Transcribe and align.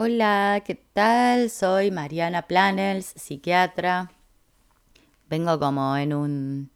Hola, 0.00 0.62
¿qué 0.64 0.76
tal? 0.76 1.50
Soy 1.50 1.90
Mariana 1.90 2.42
Planels, 2.42 3.04
psiquiatra. 3.04 4.12
Vengo 5.28 5.58
como 5.58 5.96
en 5.96 6.14
un 6.14 6.70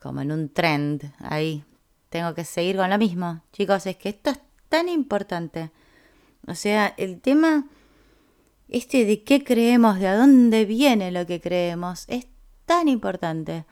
como 0.00 0.22
en 0.22 0.32
un 0.32 0.48
trend 0.48 1.12
ahí. 1.20 1.64
Tengo 2.08 2.34
que 2.34 2.44
seguir 2.44 2.76
con 2.78 2.90
lo 2.90 2.98
mismo. 2.98 3.42
Chicos, 3.52 3.86
es 3.86 3.96
que 3.96 4.08
esto 4.08 4.30
es 4.30 4.40
tan 4.68 4.88
importante. 4.88 5.70
O 6.48 6.56
sea, 6.56 6.92
el 6.96 7.20
tema 7.20 7.68
este 8.68 9.04
de 9.04 9.22
qué 9.22 9.44
creemos, 9.44 10.00
de 10.00 10.08
a 10.08 10.16
dónde 10.16 10.64
viene 10.64 11.12
lo 11.12 11.24
que 11.26 11.40
creemos, 11.40 12.06
es 12.08 12.26
tan 12.66 12.88
importante. 12.88 13.66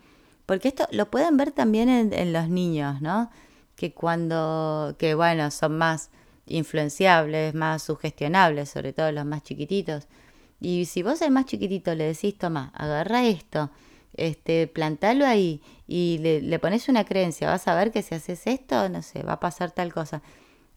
Porque 0.47 0.69
esto 0.69 0.87
lo 0.93 1.11
pueden 1.11 1.37
ver 1.37 1.51
también 1.51 1.89
en, 1.89 2.13
en 2.13 2.33
los 2.33 2.49
niños, 2.49 3.03
¿no? 3.03 3.33
Que 3.75 3.93
cuando, 3.93 4.95
que 4.97 5.17
bueno, 5.17 5.51
son 5.51 5.77
más 5.77 6.13
influenciables, 6.51 7.55
más 7.55 7.83
sugestionables, 7.83 8.69
sobre 8.69 8.93
todo 8.93 9.11
los 9.13 9.25
más 9.25 9.43
chiquititos. 9.43 10.07
Y 10.61 10.85
si 10.85 11.03
vos 11.03 11.23
al 11.23 11.31
más 11.31 11.47
chiquitito 11.47 11.95
le 11.95 12.05
decís, 12.05 12.37
toma, 12.37 12.71
agarra 12.75 13.25
esto, 13.25 13.71
este, 14.15 14.67
plantalo 14.67 15.27
ahí 15.27 15.63
y 15.87 16.19
le, 16.19 16.43
le 16.43 16.59
pones 16.59 16.89
una 16.89 17.05
creencia, 17.05 17.49
vas 17.49 17.67
a 17.67 17.75
ver 17.75 17.91
que 17.91 18.03
si 18.03 18.15
haces 18.15 18.47
esto, 18.47 18.89
no 18.89 19.03
sé, 19.03 19.23
va 19.23 19.35
a 19.35 19.41
pasar 19.41 19.71
tal 19.71 19.93
cosa. 19.93 20.23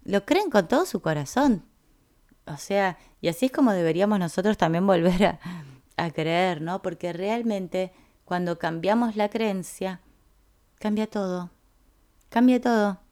Lo 0.04 0.26
creen 0.26 0.50
con 0.50 0.68
todo 0.68 0.86
su 0.86 1.02
corazón. 1.02 1.66
O 2.46 2.58
sea, 2.58 2.98
y 3.22 3.28
así 3.28 3.48
es 3.48 3.52
como 3.52 3.72
deberíamos 3.72 4.20
nosotros 4.20 4.58
también 4.58 4.86
volver 4.88 5.26
a, 5.26 5.40
a 5.98 6.12
creer, 6.12 6.62
¿no? 6.62 6.82
Porque 6.82 7.14
realmente 7.14 7.94
cuando 8.26 8.58
cambiamos 8.58 9.16
la 9.16 9.30
creencia, 9.30 10.02
cambia 10.80 11.08
todo. 11.08 11.52
Cambia 12.30 12.60
todo. 12.62 13.03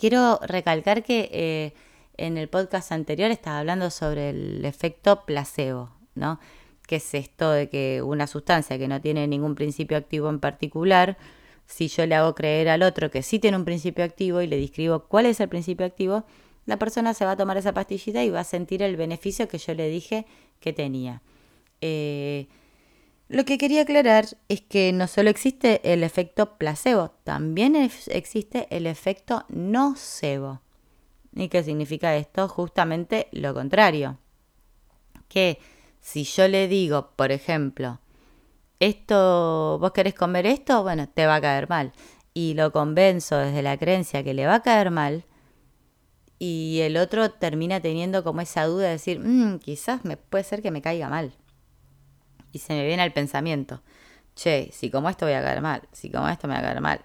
Quiero 0.00 0.38
recalcar 0.40 1.02
que 1.02 1.28
eh, 1.30 1.74
en 2.16 2.38
el 2.38 2.48
podcast 2.48 2.90
anterior 2.90 3.30
estaba 3.30 3.58
hablando 3.58 3.90
sobre 3.90 4.30
el 4.30 4.64
efecto 4.64 5.26
placebo, 5.26 5.90
¿no? 6.14 6.40
Que 6.86 6.96
es 6.96 7.12
esto 7.12 7.50
de 7.50 7.68
que 7.68 8.00
una 8.00 8.26
sustancia 8.26 8.78
que 8.78 8.88
no 8.88 9.02
tiene 9.02 9.26
ningún 9.26 9.54
principio 9.54 9.98
activo 9.98 10.30
en 10.30 10.40
particular, 10.40 11.18
si 11.66 11.88
yo 11.88 12.06
le 12.06 12.14
hago 12.14 12.34
creer 12.34 12.70
al 12.70 12.82
otro 12.82 13.10
que 13.10 13.22
sí 13.22 13.38
tiene 13.38 13.58
un 13.58 13.66
principio 13.66 14.02
activo 14.02 14.40
y 14.40 14.46
le 14.46 14.56
describo 14.56 15.00
cuál 15.00 15.26
es 15.26 15.38
el 15.38 15.50
principio 15.50 15.84
activo, 15.84 16.24
la 16.64 16.78
persona 16.78 17.12
se 17.12 17.26
va 17.26 17.32
a 17.32 17.36
tomar 17.36 17.58
esa 17.58 17.74
pastillita 17.74 18.24
y 18.24 18.30
va 18.30 18.40
a 18.40 18.44
sentir 18.44 18.82
el 18.82 18.96
beneficio 18.96 19.48
que 19.48 19.58
yo 19.58 19.74
le 19.74 19.90
dije 19.90 20.24
que 20.60 20.72
tenía. 20.72 21.20
Eh, 21.82 22.48
lo 23.30 23.44
que 23.44 23.58
quería 23.58 23.82
aclarar 23.82 24.26
es 24.48 24.60
que 24.60 24.92
no 24.92 25.06
solo 25.06 25.30
existe 25.30 25.80
el 25.92 26.02
efecto 26.02 26.58
placebo, 26.58 27.12
también 27.22 27.76
existe 27.76 28.66
el 28.70 28.88
efecto 28.88 29.44
nocebo. 29.48 30.62
¿Y 31.32 31.48
qué 31.48 31.62
significa 31.62 32.16
esto? 32.16 32.48
Justamente 32.48 33.28
lo 33.30 33.54
contrario. 33.54 34.18
Que 35.28 35.60
si 36.00 36.24
yo 36.24 36.48
le 36.48 36.66
digo, 36.66 37.12
por 37.14 37.30
ejemplo, 37.30 38.00
esto, 38.80 39.78
vos 39.78 39.92
querés 39.92 40.14
comer 40.14 40.46
esto, 40.46 40.82
bueno, 40.82 41.08
te 41.08 41.26
va 41.26 41.36
a 41.36 41.40
caer 41.40 41.68
mal. 41.68 41.92
Y 42.34 42.54
lo 42.54 42.72
convenzo 42.72 43.36
desde 43.38 43.62
la 43.62 43.78
creencia 43.78 44.24
que 44.24 44.34
le 44.34 44.46
va 44.46 44.56
a 44.56 44.62
caer 44.62 44.90
mal, 44.90 45.24
y 46.40 46.80
el 46.80 46.96
otro 46.96 47.30
termina 47.30 47.78
teniendo 47.78 48.24
como 48.24 48.40
esa 48.40 48.64
duda 48.64 48.86
de 48.86 48.92
decir, 48.92 49.20
mmm, 49.20 49.58
quizás 49.60 50.04
me, 50.04 50.16
puede 50.16 50.42
ser 50.42 50.62
que 50.62 50.72
me 50.72 50.82
caiga 50.82 51.08
mal 51.08 51.32
y 52.52 52.58
se 52.58 52.74
me 52.74 52.86
viene 52.86 53.02
al 53.02 53.12
pensamiento, 53.12 53.82
che, 54.34 54.70
si 54.72 54.90
como 54.90 55.08
esto 55.08 55.26
voy 55.26 55.34
a 55.34 55.42
caer 55.42 55.60
mal, 55.60 55.82
si 55.92 56.10
como 56.10 56.28
esto 56.28 56.48
me 56.48 56.54
va 56.54 56.60
a 56.60 56.62
caer 56.62 56.80
mal. 56.80 57.00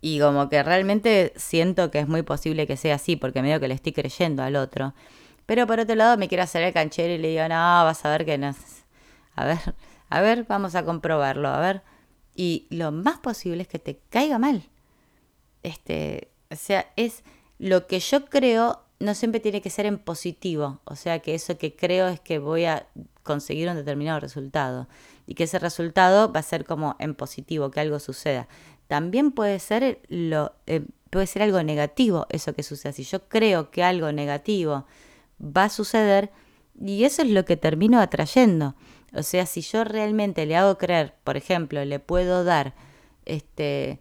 Y 0.00 0.20
como 0.20 0.48
que 0.50 0.62
realmente 0.62 1.32
siento 1.36 1.90
que 1.90 2.00
es 2.00 2.08
muy 2.08 2.22
posible 2.22 2.66
que 2.66 2.76
sea 2.76 2.96
así, 2.96 3.16
porque 3.16 3.40
medio 3.40 3.58
que 3.60 3.68
le 3.68 3.74
estoy 3.74 3.92
creyendo 3.92 4.42
al 4.42 4.56
otro. 4.56 4.94
Pero 5.46 5.66
por 5.66 5.80
otro 5.80 5.94
lado 5.94 6.18
me 6.18 6.28
quiero 6.28 6.44
hacer 6.44 6.62
el 6.62 6.74
canchero 6.74 7.14
y 7.14 7.18
le 7.18 7.28
digo, 7.28 7.42
no, 7.48 7.54
vas 7.54 8.04
a 8.04 8.10
ver 8.10 8.26
que 8.26 8.36
no. 8.36 8.54
A 9.36 9.46
ver, 9.46 9.58
a 10.10 10.20
ver, 10.20 10.44
vamos 10.44 10.74
a 10.74 10.84
comprobarlo, 10.84 11.48
a 11.48 11.58
ver. 11.60 11.82
Y 12.36 12.66
lo 12.70 12.92
más 12.92 13.18
posible 13.18 13.62
es 13.62 13.68
que 13.68 13.78
te 13.78 13.98
caiga 14.10 14.38
mal. 14.38 14.68
Este, 15.62 16.30
o 16.50 16.56
sea, 16.56 16.92
es 16.96 17.24
lo 17.58 17.86
que 17.86 18.00
yo 18.00 18.26
creo 18.26 18.84
no 19.00 19.14
siempre 19.14 19.40
tiene 19.40 19.60
que 19.60 19.70
ser 19.70 19.86
en 19.86 19.98
positivo, 19.98 20.80
o 20.84 20.96
sea 20.96 21.20
que 21.20 21.34
eso 21.34 21.58
que 21.58 21.74
creo 21.74 22.08
es 22.08 22.20
que 22.20 22.38
voy 22.38 22.64
a 22.64 22.86
conseguir 23.24 23.68
un 23.68 23.74
determinado 23.74 24.20
resultado 24.20 24.86
y 25.26 25.34
que 25.34 25.44
ese 25.44 25.58
resultado 25.58 26.32
va 26.32 26.40
a 26.40 26.44
ser 26.44 26.64
como 26.64 26.94
en 27.00 27.16
positivo, 27.16 27.72
que 27.72 27.80
algo 27.80 27.98
suceda. 27.98 28.46
También 28.86 29.32
puede 29.32 29.58
ser 29.58 30.00
lo 30.08 30.52
eh, 30.66 30.84
puede 31.10 31.26
ser 31.26 31.42
algo 31.42 31.62
negativo 31.62 32.26
eso 32.30 32.54
que 32.54 32.62
suceda. 32.62 32.92
Si 32.92 33.02
yo 33.02 33.28
creo 33.28 33.70
que 33.70 33.82
algo 33.82 34.12
negativo 34.12 34.86
va 35.40 35.64
a 35.64 35.68
suceder 35.70 36.30
y 36.80 37.04
eso 37.04 37.22
es 37.22 37.30
lo 37.30 37.44
que 37.44 37.56
termino 37.56 38.00
atrayendo. 38.00 38.76
O 39.12 39.22
sea, 39.22 39.46
si 39.46 39.62
yo 39.62 39.84
realmente 39.84 40.46
le 40.46 40.56
hago 40.56 40.76
creer, 40.78 41.14
por 41.24 41.36
ejemplo, 41.36 41.84
le 41.84 41.98
puedo 41.98 42.44
dar 42.44 42.74
este 43.24 44.00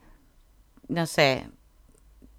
no 0.88 1.06
sé, 1.06 1.48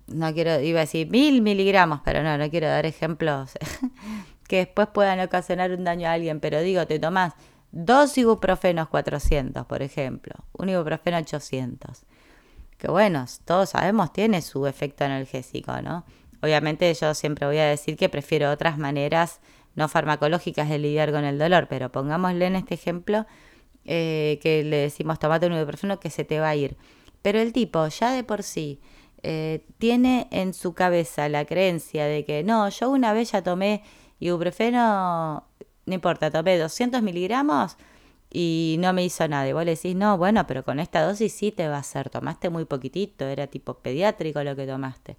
no 0.06 0.32
quiero, 0.34 0.60
iba 0.60 0.80
a 0.80 0.82
decir 0.82 1.08
mil 1.08 1.42
miligramos, 1.42 2.00
pero 2.04 2.22
no, 2.22 2.36
no 2.36 2.50
quiero 2.50 2.68
dar 2.68 2.86
ejemplos 2.86 3.52
que 4.48 4.58
después 4.58 4.88
puedan 4.88 5.20
ocasionar 5.20 5.72
un 5.72 5.84
daño 5.84 6.08
a 6.08 6.12
alguien, 6.12 6.40
pero 6.40 6.60
digo, 6.60 6.86
te 6.86 6.98
tomás 6.98 7.34
dos 7.72 8.16
ibuprofenos 8.18 8.88
400, 8.88 9.66
por 9.66 9.82
ejemplo, 9.82 10.34
un 10.52 10.68
ibuprofeno 10.68 11.18
800, 11.18 12.04
que 12.78 12.88
bueno, 12.88 13.24
todos 13.44 13.70
sabemos 13.70 14.12
tiene 14.12 14.42
su 14.42 14.66
efecto 14.66 15.04
analgésico, 15.04 15.80
¿no? 15.82 16.04
Obviamente 16.42 16.92
yo 16.92 17.14
siempre 17.14 17.46
voy 17.46 17.58
a 17.58 17.64
decir 17.64 17.96
que 17.96 18.08
prefiero 18.08 18.50
otras 18.50 18.76
maneras 18.76 19.40
no 19.74 19.88
farmacológicas 19.88 20.68
de 20.68 20.78
lidiar 20.78 21.10
con 21.10 21.24
el 21.24 21.38
dolor, 21.38 21.66
pero 21.68 21.90
pongámosle 21.90 22.46
en 22.46 22.56
este 22.56 22.74
ejemplo 22.74 23.26
eh, 23.84 24.38
que 24.42 24.62
le 24.62 24.76
decimos 24.76 25.18
tomate 25.18 25.46
un 25.46 25.54
ibuprofeno 25.54 25.98
que 26.00 26.10
se 26.10 26.24
te 26.24 26.40
va 26.40 26.50
a 26.50 26.56
ir. 26.56 26.76
Pero 27.22 27.40
el 27.40 27.52
tipo 27.52 27.86
ya 27.88 28.12
de 28.12 28.24
por 28.24 28.42
sí 28.42 28.80
eh, 29.22 29.64
tiene 29.78 30.28
en 30.30 30.52
su 30.52 30.74
cabeza 30.74 31.28
la 31.28 31.44
creencia 31.46 32.04
de 32.04 32.24
que 32.24 32.44
no, 32.44 32.68
yo 32.68 32.90
una 32.90 33.12
vez 33.12 33.32
ya 33.32 33.42
tomé 33.42 33.82
ibuprofeno, 34.28 35.44
no 35.86 35.94
importa, 35.94 36.30
tomé 36.30 36.58
200 36.58 37.02
miligramos 37.02 37.76
y 38.30 38.76
no 38.78 38.92
me 38.92 39.04
hizo 39.04 39.26
nada. 39.28 39.48
Y 39.48 39.52
vos 39.52 39.64
le 39.64 39.72
decís, 39.72 39.94
no, 39.94 40.18
bueno, 40.18 40.46
pero 40.46 40.64
con 40.64 40.80
esta 40.80 41.02
dosis 41.02 41.32
sí 41.32 41.52
te 41.52 41.68
va 41.68 41.76
a 41.76 41.80
hacer, 41.80 42.10
tomaste 42.10 42.50
muy 42.50 42.64
poquitito, 42.64 43.26
era 43.26 43.46
tipo 43.46 43.74
pediátrico 43.74 44.42
lo 44.42 44.56
que 44.56 44.66
tomaste. 44.66 45.16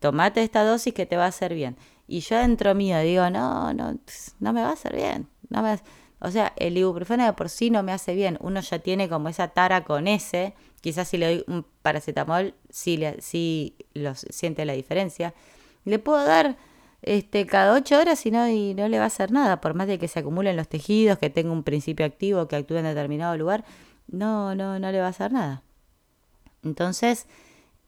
Tomate 0.00 0.42
esta 0.42 0.64
dosis 0.64 0.92
que 0.94 1.06
te 1.06 1.16
va 1.16 1.24
a 1.24 1.28
hacer 1.28 1.54
bien. 1.54 1.76
Y 2.06 2.20
yo 2.20 2.38
dentro 2.38 2.74
mío 2.74 2.98
digo, 3.00 3.28
no, 3.30 3.72
no, 3.72 3.98
no 4.40 4.52
me 4.52 4.62
va 4.62 4.70
a 4.70 4.72
hacer 4.72 4.94
bien. 4.94 5.28
No 5.48 5.62
me 5.62 5.78
O 6.20 6.30
sea, 6.30 6.52
el 6.56 6.76
ibuprofeno 6.76 7.24
de 7.24 7.32
por 7.32 7.48
sí 7.48 7.70
no 7.70 7.82
me 7.82 7.92
hace 7.92 8.14
bien. 8.14 8.36
Uno 8.40 8.60
ya 8.60 8.78
tiene 8.78 9.08
como 9.08 9.28
esa 9.28 9.48
tara 9.48 9.84
con 9.84 10.06
ese 10.06 10.54
Quizás 10.86 11.08
si 11.08 11.18
le 11.18 11.26
doy 11.26 11.44
un 11.48 11.66
paracetamol, 11.82 12.54
sí, 12.70 12.96
le, 12.96 13.20
sí 13.20 13.74
lo, 13.92 14.14
siente 14.14 14.64
la 14.64 14.74
diferencia. 14.74 15.34
Le 15.84 15.98
puedo 15.98 16.24
dar 16.24 16.56
este, 17.06 17.46
cada 17.46 17.72
ocho 17.74 17.98
horas 17.98 18.26
y 18.26 18.30
no, 18.30 18.48
y 18.48 18.74
no 18.74 18.88
le 18.88 18.98
va 18.98 19.04
a 19.04 19.06
hacer 19.06 19.30
nada, 19.30 19.60
por 19.60 19.74
más 19.74 19.86
de 19.86 19.98
que 19.98 20.08
se 20.08 20.18
acumulen 20.18 20.56
los 20.56 20.68
tejidos, 20.68 21.18
que 21.18 21.30
tenga 21.30 21.52
un 21.52 21.62
principio 21.62 22.04
activo, 22.04 22.48
que 22.48 22.56
actúe 22.56 22.76
en 22.76 22.84
determinado 22.84 23.36
lugar, 23.36 23.64
no, 24.08 24.54
no, 24.54 24.78
no 24.78 24.92
le 24.92 25.00
va 25.00 25.06
a 25.06 25.10
hacer 25.10 25.32
nada. 25.32 25.62
Entonces, 26.64 27.26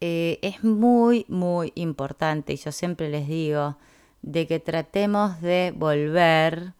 eh, 0.01 0.39
es 0.43 0.63
muy, 0.63 1.27
muy 1.29 1.73
importante, 1.75 2.53
y 2.53 2.57
yo 2.57 2.71
siempre 2.71 3.09
les 3.09 3.27
digo, 3.27 3.77
de 4.23 4.47
que 4.47 4.61
tratemos 4.61 5.41
de 5.41 5.75
volver 5.77 6.75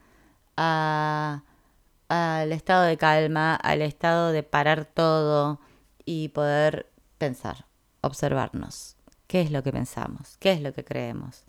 a, 0.57 1.43
al 2.09 2.53
estado 2.53 2.85
de 2.85 2.97
calma, 2.97 3.57
al 3.57 3.83
estado 3.83 4.31
de 4.31 4.45
parar 4.45 4.85
todo, 4.85 5.61
y 6.05 6.29
poder 6.29 6.89
pensar, 7.19 7.67
observarnos. 8.01 8.97
¿Qué 9.27 9.43
es 9.43 9.51
lo 9.51 9.63
que 9.63 9.73
pensamos? 9.73 10.37
¿Qué 10.39 10.53
es 10.53 10.63
lo 10.63 10.73
que 10.73 10.85
creemos? 10.85 11.45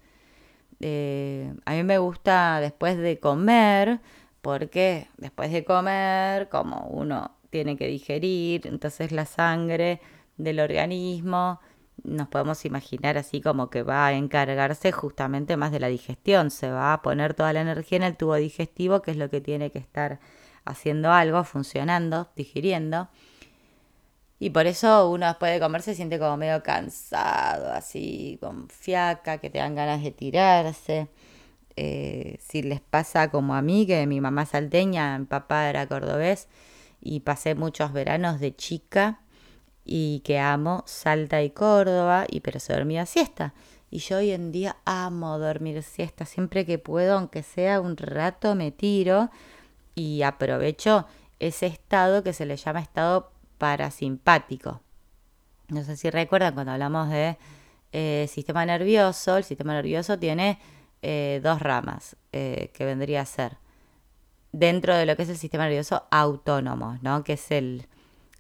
Eh, 0.80 1.54
a 1.66 1.74
mí 1.74 1.84
me 1.84 1.98
gusta 1.98 2.60
después 2.62 2.98
de 2.98 3.20
comer, 3.20 4.00
porque 4.42 5.08
después 5.18 5.52
de 5.52 5.64
comer, 5.66 6.50
como 6.50 6.88
uno 6.88 7.36
tiene 7.50 7.78
que 7.78 7.88
digerir, 7.88 8.68
entonces 8.68 9.12
la 9.12 9.26
sangre 9.26 10.02
del 10.38 10.60
organismo, 10.60 11.60
nos 12.04 12.28
podemos 12.30 12.64
imaginar 12.66 13.18
así 13.18 13.42
como 13.42 13.70
que 13.70 13.84
va 13.84 14.08
a 14.08 14.14
encargarse 14.14 14.92
justamente 14.92 15.58
más 15.58 15.72
de 15.72 15.80
la 15.80 15.88
digestión, 15.88 16.52
se 16.52 16.72
va 16.72 16.94
a 16.94 17.02
poner 17.02 17.34
toda 17.34 17.54
la 17.54 17.62
energía 17.62 17.98
en 17.98 18.04
el 18.04 18.18
tubo 18.18 18.36
digestivo, 18.36 19.02
que 19.02 19.12
es 19.12 19.18
lo 19.18 19.30
que 19.30 19.42
tiene 19.42 19.72
que 19.72 19.80
estar 19.80 20.20
haciendo 20.66 21.12
algo, 21.12 21.44
funcionando, 21.44 22.30
digiriendo. 22.36 23.10
Y 24.40 24.52
por 24.52 24.68
eso 24.68 25.10
uno 25.10 25.28
después 25.28 25.52
de 25.52 25.60
comer 25.60 25.82
se 25.82 25.96
siente 25.96 26.18
como 26.18 26.38
medio 26.38 26.64
cansado, 26.64 27.72
así, 27.74 28.38
con 28.42 28.70
fiaca, 28.70 29.40
que 29.40 29.50
te 29.50 29.60
dan 29.60 29.76
ganas 29.76 30.02
de 30.02 30.12
tirarse. 30.12 31.10
Eh, 31.76 32.38
si 32.40 32.62
les 32.62 32.80
pasa 32.82 33.30
como 33.32 33.56
a 33.56 33.62
mí, 33.62 33.86
que 33.86 34.08
mi 34.08 34.22
mamá 34.22 34.46
salteña, 34.46 35.18
mi 35.20 35.26
papá 35.26 35.70
era 35.70 35.88
cordobés, 35.88 36.48
y 37.02 37.22
pasé 37.22 37.56
muchos 37.56 37.94
veranos 37.94 38.40
de 38.40 38.56
chica 38.56 39.22
y 39.86 40.22
que 40.22 40.40
amo 40.40 40.84
Salta 40.86 41.42
y 41.42 41.50
Córdoba, 41.50 42.26
y 42.30 42.42
pero 42.42 42.60
se 42.60 42.74
dormía 42.74 43.06
siesta. 43.06 43.54
Y 43.92 44.00
yo 44.00 44.18
hoy 44.18 44.32
en 44.32 44.52
día 44.52 44.78
amo 44.86 45.40
dormir 45.40 45.82
siesta. 45.84 46.26
Siempre 46.26 46.66
que 46.66 46.78
puedo, 46.78 47.18
aunque 47.18 47.44
sea 47.44 47.82
un 47.82 47.98
rato, 47.98 48.56
me 48.56 48.72
tiro 48.72 49.32
y 49.96 50.22
aprovecho 50.22 51.08
ese 51.40 51.66
estado 51.68 52.24
que 52.24 52.34
se 52.34 52.46
le 52.46 52.56
llama 52.56 52.82
estado 52.82 53.32
parasimpático. 53.60 54.82
No 55.68 55.84
sé 55.84 55.96
si 55.98 56.10
recuerdan 56.10 56.56
cuando 56.56 56.72
hablamos 56.72 57.10
de 57.10 57.38
eh, 57.92 58.28
sistema 58.28 58.66
nervioso, 58.66 59.38
el 59.38 59.44
sistema 59.44 59.74
nervioso 59.74 60.18
tiene 60.18 60.58
eh, 61.04 61.40
dos 61.44 61.62
ramas 61.62 62.16
eh, 62.32 62.72
que 62.74 62.86
vendría 62.86 63.22
a 63.22 63.26
ser 63.26 63.58
dentro 64.52 64.96
de 64.96 65.06
lo 65.06 65.16
que 65.16 65.24
es 65.24 65.30
el 65.30 65.38
sistema 65.38 65.66
nervioso 65.66 66.08
autónomo, 66.10 66.98
¿no? 67.02 67.24
que 67.24 67.34
es 67.34 67.52
el, 67.52 67.88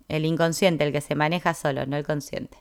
inconsciente, 0.07 0.83
el 0.83 0.91
que 0.91 1.01
se 1.01 1.13
maneja 1.13 1.53
solo, 1.53 1.85
no 1.85 1.97
el 1.97 2.05
consciente. 2.05 2.57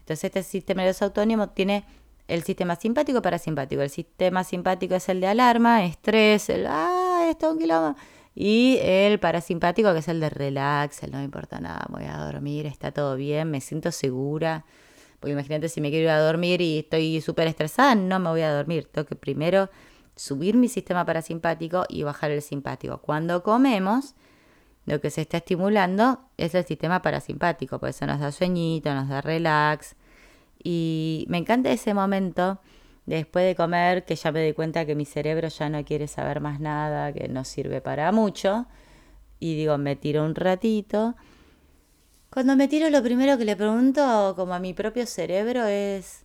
Entonces 0.00 0.24
este 0.24 0.42
sistema 0.42 0.82
nervioso 0.82 1.06
autónomo 1.06 1.48
tiene 1.48 1.84
el 2.28 2.42
sistema 2.42 2.76
simpático 2.76 3.18
y 3.18 3.22
parasimpático. 3.22 3.82
El 3.82 3.90
sistema 3.90 4.44
simpático 4.44 4.94
es 4.94 5.08
el 5.08 5.20
de 5.20 5.28
alarma, 5.28 5.84
estrés, 5.84 6.50
el 6.50 6.66
ah, 6.68 7.26
esto 7.30 7.52
un 7.52 7.58
kilómetro. 7.58 8.02
Y 8.42 8.78
el 8.80 9.20
parasimpático, 9.20 9.92
que 9.92 9.98
es 9.98 10.08
el 10.08 10.18
de 10.18 10.30
relax, 10.30 11.02
el 11.02 11.10
no 11.10 11.18
me 11.18 11.24
importa 11.24 11.60
nada, 11.60 11.84
voy 11.90 12.04
a 12.04 12.16
dormir, 12.16 12.64
está 12.64 12.90
todo 12.90 13.14
bien, 13.14 13.50
me 13.50 13.60
siento 13.60 13.92
segura. 13.92 14.64
Porque 15.18 15.32
imagínate 15.32 15.68
si 15.68 15.82
me 15.82 15.90
quiero 15.90 16.04
ir 16.04 16.08
a 16.08 16.20
dormir 16.20 16.62
y 16.62 16.78
estoy 16.78 17.20
súper 17.20 17.48
estresada, 17.48 17.94
no 17.94 18.18
me 18.18 18.30
voy 18.30 18.40
a 18.40 18.50
dormir. 18.50 18.88
Tengo 18.90 19.06
que 19.06 19.14
primero 19.14 19.68
subir 20.16 20.56
mi 20.56 20.70
sistema 20.70 21.04
parasimpático 21.04 21.84
y 21.86 22.02
bajar 22.02 22.30
el 22.30 22.40
simpático. 22.40 23.02
Cuando 23.02 23.42
comemos, 23.42 24.14
lo 24.86 25.02
que 25.02 25.10
se 25.10 25.20
está 25.20 25.36
estimulando 25.36 26.20
es 26.38 26.54
el 26.54 26.64
sistema 26.64 27.02
parasimpático, 27.02 27.78
por 27.78 27.90
eso 27.90 28.06
nos 28.06 28.20
da 28.20 28.32
sueñito, 28.32 28.94
nos 28.94 29.10
da 29.10 29.20
relax. 29.20 29.96
Y 30.64 31.26
me 31.28 31.36
encanta 31.36 31.70
ese 31.70 31.92
momento 31.92 32.58
después 33.16 33.44
de 33.44 33.54
comer 33.54 34.04
que 34.04 34.16
ya 34.16 34.32
me 34.32 34.40
doy 34.40 34.52
cuenta 34.52 34.86
que 34.86 34.94
mi 34.94 35.04
cerebro 35.04 35.48
ya 35.48 35.68
no 35.68 35.84
quiere 35.84 36.06
saber 36.06 36.40
más 36.40 36.60
nada, 36.60 37.12
que 37.12 37.28
no 37.28 37.44
sirve 37.44 37.80
para 37.80 38.12
mucho. 38.12 38.66
Y 39.38 39.56
digo, 39.56 39.78
me 39.78 39.96
tiro 39.96 40.24
un 40.24 40.34
ratito. 40.34 41.16
Cuando 42.30 42.56
me 42.56 42.68
tiro 42.68 42.90
lo 42.90 43.02
primero 43.02 43.36
que 43.38 43.44
le 43.44 43.56
pregunto 43.56 44.34
como 44.36 44.54
a 44.54 44.60
mi 44.60 44.74
propio 44.74 45.06
cerebro 45.06 45.64
es, 45.66 46.24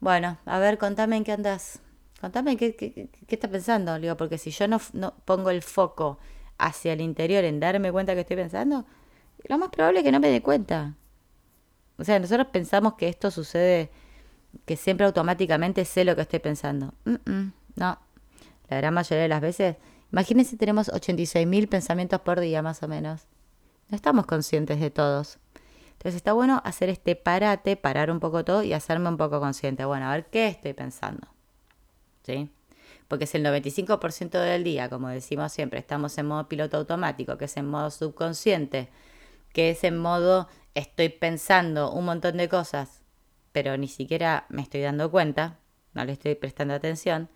bueno, 0.00 0.38
a 0.44 0.58
ver, 0.58 0.78
contame 0.78 1.16
en 1.16 1.24
qué 1.24 1.32
andas. 1.32 1.80
Contame 2.20 2.56
qué, 2.56 2.76
qué, 2.76 2.92
qué, 2.92 3.34
estás 3.34 3.50
pensando. 3.50 3.98
Digo, 3.98 4.16
porque 4.16 4.36
si 4.36 4.50
yo 4.50 4.68
no, 4.68 4.80
no 4.92 5.14
pongo 5.24 5.50
el 5.50 5.62
foco 5.62 6.18
hacia 6.58 6.92
el 6.92 7.00
interior 7.00 7.44
en 7.44 7.60
darme 7.60 7.90
cuenta 7.90 8.14
que 8.14 8.20
estoy 8.20 8.36
pensando, 8.36 8.84
lo 9.48 9.58
más 9.58 9.70
probable 9.70 10.00
es 10.00 10.04
que 10.04 10.12
no 10.12 10.20
me 10.20 10.28
dé 10.28 10.42
cuenta. 10.42 10.96
O 11.96 12.04
sea, 12.04 12.18
nosotros 12.18 12.48
pensamos 12.48 12.94
que 12.94 13.08
esto 13.08 13.30
sucede, 13.30 13.90
que 14.64 14.76
siempre 14.76 15.06
automáticamente 15.06 15.84
sé 15.84 16.04
lo 16.04 16.14
que 16.16 16.22
estoy 16.22 16.38
pensando. 16.38 16.94
no, 17.04 17.98
la 18.68 18.76
gran 18.76 18.94
mayoría 18.94 19.22
de 19.22 19.28
las 19.28 19.40
veces, 19.40 19.76
imagínense 20.12 20.56
tenemos 20.56 20.88
86.000 20.88 21.68
pensamientos 21.68 22.20
por 22.20 22.40
día 22.40 22.62
más 22.62 22.82
o 22.82 22.88
menos. 22.88 23.26
No 23.88 23.96
estamos 23.96 24.26
conscientes 24.26 24.80
de 24.80 24.90
todos. 24.90 25.38
Entonces 25.92 26.14
está 26.14 26.32
bueno 26.32 26.62
hacer 26.64 26.88
este 26.88 27.16
parate, 27.16 27.76
parar 27.76 28.10
un 28.10 28.20
poco 28.20 28.44
todo 28.44 28.62
y 28.62 28.72
hacerme 28.72 29.08
un 29.08 29.16
poco 29.16 29.40
consciente. 29.40 29.84
Bueno, 29.84 30.06
a 30.06 30.12
ver 30.12 30.26
qué 30.26 30.46
estoy 30.48 30.72
pensando. 30.72 31.28
¿Sí? 32.22 32.50
porque 33.10 33.24
es 33.24 33.34
el 33.34 33.44
95% 33.44 34.38
del 34.38 34.62
día, 34.62 34.88
como 34.88 35.08
decimos 35.08 35.50
siempre, 35.50 35.80
estamos 35.80 36.16
en 36.16 36.26
modo 36.26 36.48
piloto 36.48 36.76
automático, 36.76 37.36
que 37.36 37.46
es 37.46 37.56
en 37.56 37.66
modo 37.66 37.90
subconsciente, 37.90 38.88
que 39.52 39.70
es 39.70 39.82
en 39.82 39.98
modo 39.98 40.46
estoy 40.74 41.08
pensando 41.08 41.90
un 41.90 42.04
montón 42.04 42.36
de 42.36 42.48
cosas, 42.48 42.99
pero 43.52 43.76
ni 43.76 43.88
siquiera 43.88 44.46
me 44.48 44.62
estoy 44.62 44.82
dando 44.82 45.10
cuenta, 45.10 45.58
no 45.94 46.04
le 46.04 46.12
estoy 46.12 46.34
prestando 46.34 46.74
atención, 46.74 47.28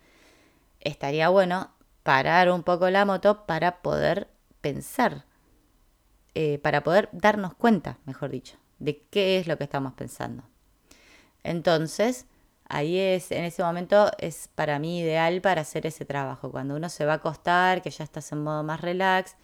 estaría 0.79 1.29
bueno 1.29 1.71
parar 2.03 2.51
un 2.51 2.63
poco 2.63 2.89
la 2.89 3.05
moto 3.05 3.45
para 3.45 3.81
poder 3.81 4.27
pensar, 4.61 5.25
eh, 6.33 6.59
para 6.59 6.83
poder 6.83 7.09
darnos 7.11 7.53
cuenta, 7.53 7.97
mejor 8.05 8.29
dicho, 8.29 8.57
de 8.79 9.03
qué 9.09 9.37
es 9.37 9.47
lo 9.47 9.57
que 9.57 9.63
estamos 9.63 9.93
pensando. 9.93 10.43
Entonces, 11.43 12.25
Ahí 12.67 12.97
es, 12.97 13.31
en 13.31 13.43
ese 13.43 13.63
momento 13.63 14.11
es 14.17 14.49
para 14.55 14.79
mí 14.79 14.99
ideal 14.99 15.41
para 15.41 15.61
hacer 15.61 15.85
ese 15.85 16.05
trabajo. 16.05 16.51
Cuando 16.51 16.75
uno 16.75 16.89
se 16.89 17.05
va 17.05 17.13
a 17.13 17.15
acostar, 17.17 17.81
que 17.81 17.91
ya 17.91 18.03
estás 18.03 18.31
en 18.31 18.43
modo 18.43 18.63
más 18.63 18.81
relax. 18.81 19.35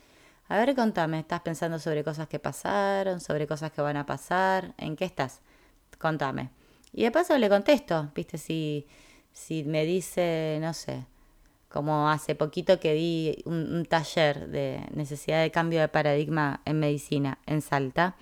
A 0.47 0.57
ver, 0.57 0.75
contame, 0.75 1.19
¿estás 1.19 1.41
pensando 1.41 1.79
sobre 1.79 2.03
cosas 2.03 2.27
que 2.27 2.39
pasaron, 2.39 3.21
sobre 3.21 3.47
cosas 3.47 3.71
que 3.71 3.81
van 3.81 3.97
a 3.97 4.05
pasar? 4.05 4.73
¿En 4.77 4.95
qué 4.95 5.05
estás? 5.05 5.41
Contame. 5.99 6.49
Y 6.93 7.03
de 7.03 7.11
paso 7.11 7.37
le 7.37 7.49
contesto, 7.49 8.11
¿viste? 8.15 8.37
Si, 8.37 8.87
si 9.31 9.63
me 9.63 9.85
dice, 9.85 10.57
no 10.61 10.73
sé, 10.73 11.05
como 11.69 12.09
hace 12.09 12.35
poquito 12.35 12.79
que 12.79 12.93
di 12.93 13.41
un 13.45 13.85
taller 13.85 14.49
de 14.49 14.81
necesidad 14.93 15.41
de 15.41 15.51
cambio 15.51 15.79
de 15.79 15.87
paradigma 15.87 16.61
en 16.65 16.79
medicina 16.79 17.39
en 17.45 17.61
Salta 17.61 18.15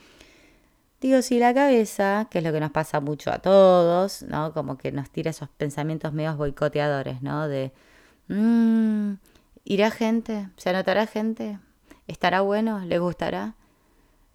Digo, 1.02 1.22
si 1.22 1.40
la 1.40 1.54
cabeza, 1.54 2.28
que 2.30 2.40
es 2.40 2.44
lo 2.44 2.52
que 2.52 2.60
nos 2.60 2.72
pasa 2.72 3.00
mucho 3.00 3.32
a 3.32 3.40
todos, 3.40 4.24
¿no? 4.24 4.54
Como 4.54 4.78
que 4.78 4.92
nos 4.92 5.10
tira 5.10 5.32
esos 5.32 5.48
pensamientos 5.48 6.12
medios 6.12 6.36
boicoteadores, 6.36 7.22
¿no? 7.22 7.48
De, 7.48 7.72
mmm, 8.28 9.14
¿irá 9.64 9.92
gente? 9.92 10.50
¿Se 10.58 10.72
anotará 10.72 11.08
gente? 11.08 11.58
¿Estará 12.08 12.42
bueno? 12.42 12.80
¿Le 12.86 13.00
gustará? 13.00 13.56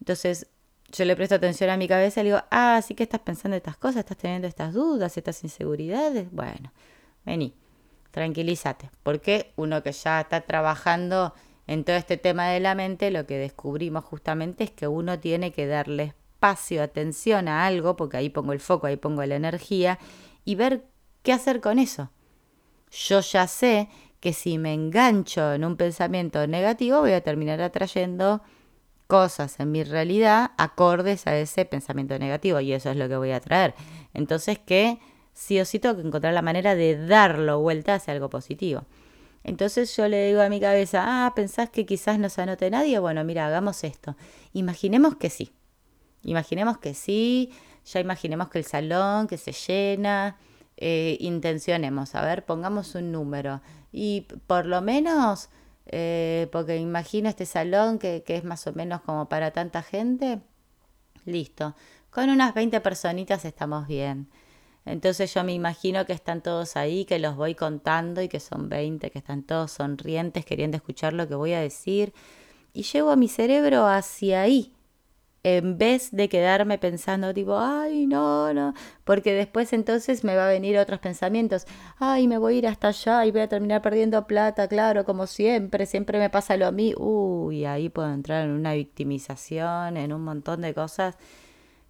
Entonces, 0.00 0.46
yo 0.94 1.04
le 1.04 1.16
presto 1.16 1.34
atención 1.34 1.70
a 1.70 1.76
mi 1.76 1.88
cabeza 1.88 2.20
y 2.20 2.24
le 2.24 2.30
digo, 2.30 2.42
ah, 2.50 2.80
sí 2.86 2.94
que 2.94 3.02
estás 3.02 3.20
pensando 3.20 3.56
estas 3.56 3.76
cosas, 3.76 3.98
estás 3.98 4.16
teniendo 4.16 4.46
estas 4.46 4.72
dudas, 4.72 5.16
estas 5.16 5.42
inseguridades. 5.42 6.30
Bueno, 6.30 6.72
vení, 7.26 7.54
tranquilízate. 8.12 8.90
Porque 9.02 9.52
uno 9.56 9.82
que 9.82 9.90
ya 9.92 10.20
está 10.20 10.42
trabajando 10.42 11.34
en 11.66 11.84
todo 11.84 11.96
este 11.96 12.16
tema 12.16 12.48
de 12.48 12.60
la 12.60 12.74
mente, 12.74 13.10
lo 13.10 13.26
que 13.26 13.38
descubrimos 13.38 14.04
justamente 14.04 14.64
es 14.64 14.70
que 14.70 14.86
uno 14.86 15.18
tiene 15.18 15.50
que 15.52 15.66
darle 15.66 16.04
espacio, 16.04 16.82
atención 16.82 17.48
a 17.48 17.66
algo, 17.66 17.96
porque 17.96 18.18
ahí 18.18 18.30
pongo 18.30 18.52
el 18.52 18.60
foco, 18.60 18.86
ahí 18.86 18.96
pongo 18.96 19.24
la 19.24 19.34
energía, 19.34 19.98
y 20.44 20.54
ver 20.54 20.84
qué 21.22 21.32
hacer 21.32 21.60
con 21.60 21.78
eso. 21.78 22.10
Yo 22.90 23.20
ya 23.20 23.48
sé 23.48 23.88
que 24.20 24.32
si 24.32 24.58
me 24.58 24.72
engancho 24.72 25.54
en 25.54 25.64
un 25.64 25.76
pensamiento 25.76 26.46
negativo 26.46 27.00
voy 27.00 27.12
a 27.12 27.22
terminar 27.22 27.60
atrayendo 27.60 28.42
cosas 29.06 29.60
en 29.60 29.70
mi 29.72 29.84
realidad 29.84 30.52
acordes 30.56 31.26
a 31.26 31.36
ese 31.36 31.64
pensamiento 31.64 32.18
negativo 32.18 32.60
y 32.60 32.72
eso 32.72 32.90
es 32.90 32.96
lo 32.96 33.08
que 33.08 33.16
voy 33.16 33.32
a 33.32 33.40
traer. 33.40 33.74
Entonces 34.12 34.58
que 34.58 34.98
sí 35.32 35.60
o 35.60 35.64
sí 35.64 35.78
tengo 35.78 35.96
que 35.96 36.06
encontrar 36.06 36.32
la 36.32 36.42
manera 36.42 36.74
de 36.74 37.06
darlo 37.06 37.60
vuelta 37.60 37.94
hacia 37.94 38.12
algo 38.14 38.30
positivo. 38.30 38.84
Entonces 39.42 39.94
yo 39.96 40.08
le 40.08 40.28
digo 40.28 40.40
a 40.40 40.48
mi 40.48 40.58
cabeza, 40.58 41.04
ah, 41.04 41.32
¿pensás 41.34 41.68
que 41.68 41.84
quizás 41.84 42.18
no 42.18 42.30
se 42.30 42.42
anote 42.42 42.70
nadie? 42.70 42.98
Bueno, 42.98 43.22
mira, 43.24 43.46
hagamos 43.46 43.84
esto. 43.84 44.16
Imaginemos 44.54 45.16
que 45.16 45.28
sí. 45.28 45.52
Imaginemos 46.22 46.78
que 46.78 46.94
sí, 46.94 47.52
ya 47.84 48.00
imaginemos 48.00 48.48
que 48.48 48.58
el 48.58 48.64
salón, 48.64 49.26
que 49.26 49.36
se 49.36 49.52
llena, 49.52 50.38
eh, 50.78 51.18
intencionemos, 51.20 52.14
a 52.14 52.22
ver, 52.22 52.46
pongamos 52.46 52.94
un 52.94 53.12
número. 53.12 53.60
Y 53.92 54.22
por 54.46 54.64
lo 54.64 54.80
menos, 54.80 55.50
eh, 55.86 56.48
porque 56.52 56.76
imagino 56.76 57.28
este 57.28 57.46
salón 57.46 57.98
que, 57.98 58.22
que, 58.24 58.36
es 58.36 58.44
más 58.44 58.66
o 58.66 58.72
menos 58.72 59.02
como 59.02 59.28
para 59.28 59.50
tanta 59.52 59.82
gente, 59.82 60.40
listo. 61.24 61.74
Con 62.10 62.30
unas 62.30 62.54
20 62.54 62.80
personitas 62.80 63.44
estamos 63.44 63.86
bien. 63.86 64.28
Entonces 64.86 65.32
yo 65.32 65.44
me 65.44 65.52
imagino 65.52 66.04
que 66.04 66.12
están 66.12 66.42
todos 66.42 66.76
ahí, 66.76 67.04
que 67.04 67.18
los 67.18 67.36
voy 67.36 67.54
contando 67.54 68.20
y 68.20 68.28
que 68.28 68.40
son 68.40 68.68
20, 68.68 69.10
que 69.10 69.18
están 69.18 69.42
todos 69.42 69.72
sonrientes, 69.72 70.44
queriendo 70.44 70.76
escuchar 70.76 71.12
lo 71.14 71.26
que 71.26 71.34
voy 71.34 71.52
a 71.54 71.60
decir. 71.60 72.12
Y 72.72 72.82
llevo 72.82 73.10
a 73.10 73.16
mi 73.16 73.28
cerebro 73.28 73.86
hacia 73.86 74.42
ahí, 74.42 74.74
en 75.44 75.78
vez 75.78 76.10
de 76.10 76.28
quedarme 76.28 76.78
pensando 76.78 77.32
tipo, 77.34 77.58
ay, 77.58 78.06
no, 78.06 78.52
no, 78.54 78.74
porque 79.04 79.34
después 79.34 79.72
entonces 79.74 80.24
me 80.24 80.34
va 80.34 80.46
a 80.46 80.50
venir 80.50 80.78
otros 80.78 81.00
pensamientos, 81.00 81.66
ay, 81.98 82.26
me 82.26 82.38
voy 82.38 82.56
a 82.56 82.58
ir 82.58 82.66
hasta 82.66 82.88
allá 82.88 83.26
y 83.26 83.30
voy 83.30 83.42
a 83.42 83.48
terminar 83.48 83.82
perdiendo 83.82 84.26
plata, 84.26 84.66
claro, 84.68 85.04
como 85.04 85.26
siempre, 85.26 85.86
siempre 85.86 86.18
me 86.18 86.30
pasa 86.30 86.56
lo 86.56 86.66
a 86.66 86.72
mí, 86.72 86.94
uy, 86.96 87.66
ahí 87.66 87.90
puedo 87.90 88.10
entrar 88.12 88.44
en 88.44 88.50
una 88.52 88.72
victimización, 88.72 89.98
en 89.98 90.12
un 90.12 90.24
montón 90.24 90.62
de 90.62 90.74
cosas 90.74 91.16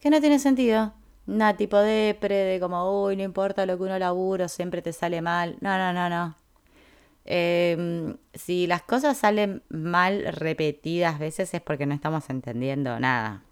que 0.00 0.10
no 0.10 0.20
tiene 0.20 0.38
sentido. 0.38 0.92
Nada, 1.26 1.56
tipo 1.56 1.78
depre, 1.78 2.34
de 2.34 2.60
como, 2.60 3.04
uy, 3.04 3.16
no 3.16 3.22
importa 3.22 3.64
lo 3.64 3.78
que 3.78 3.84
uno 3.84 3.98
laburo, 3.98 4.48
siempre 4.48 4.82
te 4.82 4.92
sale 4.92 5.22
mal. 5.22 5.56
No, 5.62 5.78
no, 5.78 5.92
no, 5.94 6.10
no. 6.10 6.36
Em, 7.24 8.18
si 8.34 8.66
las 8.66 8.82
cosas 8.82 9.16
salen 9.16 9.62
mal 9.70 10.24
repetidas 10.30 11.18
veces 11.18 11.54
es 11.54 11.62
porque 11.62 11.86
no 11.86 11.94
estamos 11.94 12.28
entendiendo 12.28 13.00
nada. 13.00 13.43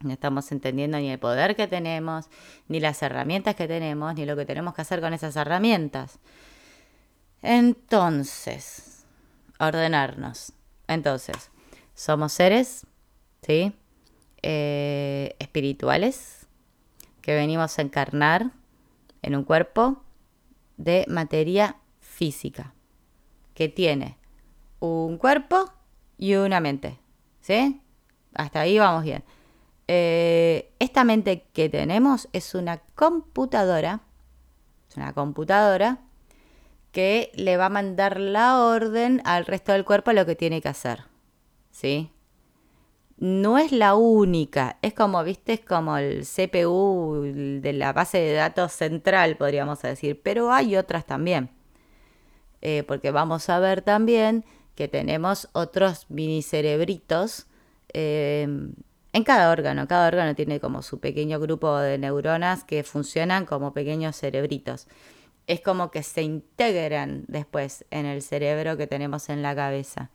No 0.00 0.12
estamos 0.12 0.52
entendiendo 0.52 0.98
ni 0.98 1.10
el 1.10 1.18
poder 1.18 1.56
que 1.56 1.66
tenemos, 1.66 2.28
ni 2.68 2.80
las 2.80 3.02
herramientas 3.02 3.54
que 3.54 3.66
tenemos, 3.66 4.14
ni 4.14 4.26
lo 4.26 4.36
que 4.36 4.44
tenemos 4.44 4.74
que 4.74 4.82
hacer 4.82 5.00
con 5.00 5.14
esas 5.14 5.36
herramientas. 5.36 6.18
Entonces, 7.42 9.06
ordenarnos. 9.58 10.52
Entonces, 10.88 11.50
somos 11.94 12.32
seres, 12.32 12.86
¿sí? 13.42 13.72
Eh, 14.42 15.36
espirituales, 15.38 16.46
que 17.22 17.34
venimos 17.34 17.78
a 17.78 17.82
encarnar 17.82 18.50
en 19.22 19.36
un 19.36 19.44
cuerpo 19.44 20.02
de 20.76 21.06
materia 21.08 21.76
física, 22.00 22.74
que 23.54 23.68
tiene 23.68 24.18
un 24.80 25.16
cuerpo 25.16 25.72
y 26.18 26.34
una 26.34 26.60
mente. 26.60 26.98
¿Sí? 27.40 27.80
Hasta 28.34 28.60
ahí 28.60 28.78
vamos 28.78 29.04
bien. 29.04 29.22
Eh, 29.86 30.72
esta 30.78 31.04
mente 31.04 31.46
que 31.52 31.68
tenemos 31.68 32.28
es 32.32 32.54
una 32.54 32.78
computadora, 32.94 34.00
es 34.88 34.96
una 34.96 35.12
computadora 35.12 35.98
que 36.92 37.32
le 37.34 37.56
va 37.56 37.66
a 37.66 37.70
mandar 37.70 38.18
la 38.20 38.60
orden 38.60 39.20
al 39.24 39.46
resto 39.46 39.72
del 39.72 39.84
cuerpo 39.84 40.12
lo 40.12 40.24
que 40.24 40.36
tiene 40.36 40.62
que 40.62 40.68
hacer. 40.68 41.04
¿Sí? 41.70 42.10
No 43.16 43.58
es 43.58 43.72
la 43.72 43.94
única, 43.94 44.78
es 44.82 44.94
como, 44.94 45.22
viste, 45.22 45.54
es 45.54 45.60
como 45.60 45.98
el 45.98 46.24
CPU 46.24 47.60
de 47.60 47.72
la 47.72 47.92
base 47.92 48.18
de 48.18 48.32
datos 48.34 48.72
central, 48.72 49.36
podríamos 49.36 49.82
decir, 49.82 50.20
pero 50.22 50.52
hay 50.52 50.76
otras 50.76 51.04
también. 51.04 51.50
Eh, 52.60 52.82
porque 52.86 53.10
vamos 53.10 53.50
a 53.50 53.58
ver 53.58 53.82
también 53.82 54.44
que 54.74 54.88
tenemos 54.88 55.48
otros 55.52 56.06
mini 56.08 56.42
cerebritos 56.42 57.46
eh, 57.92 58.48
en 59.14 59.22
cada 59.22 59.50
órgano. 59.52 59.86
Cada 59.86 60.08
órgano 60.08 60.34
tiene 60.34 60.58
como 60.60 60.82
su 60.82 60.98
pequeño 60.98 61.38
grupo 61.38 61.78
de 61.78 61.98
neuronas 61.98 62.64
que 62.64 62.82
funcionan 62.82 63.46
como 63.46 63.72
pequeños 63.72 64.16
cerebritos. 64.16 64.88
Es 65.46 65.60
como 65.60 65.92
que 65.92 66.02
se 66.02 66.22
integran 66.22 67.24
después 67.28 67.84
en 67.90 68.06
el 68.06 68.22
cerebro 68.22 68.76
que 68.76 68.88
tenemos 68.88 69.28
en 69.28 69.40
la 69.40 69.54
cabeza. 69.54 70.10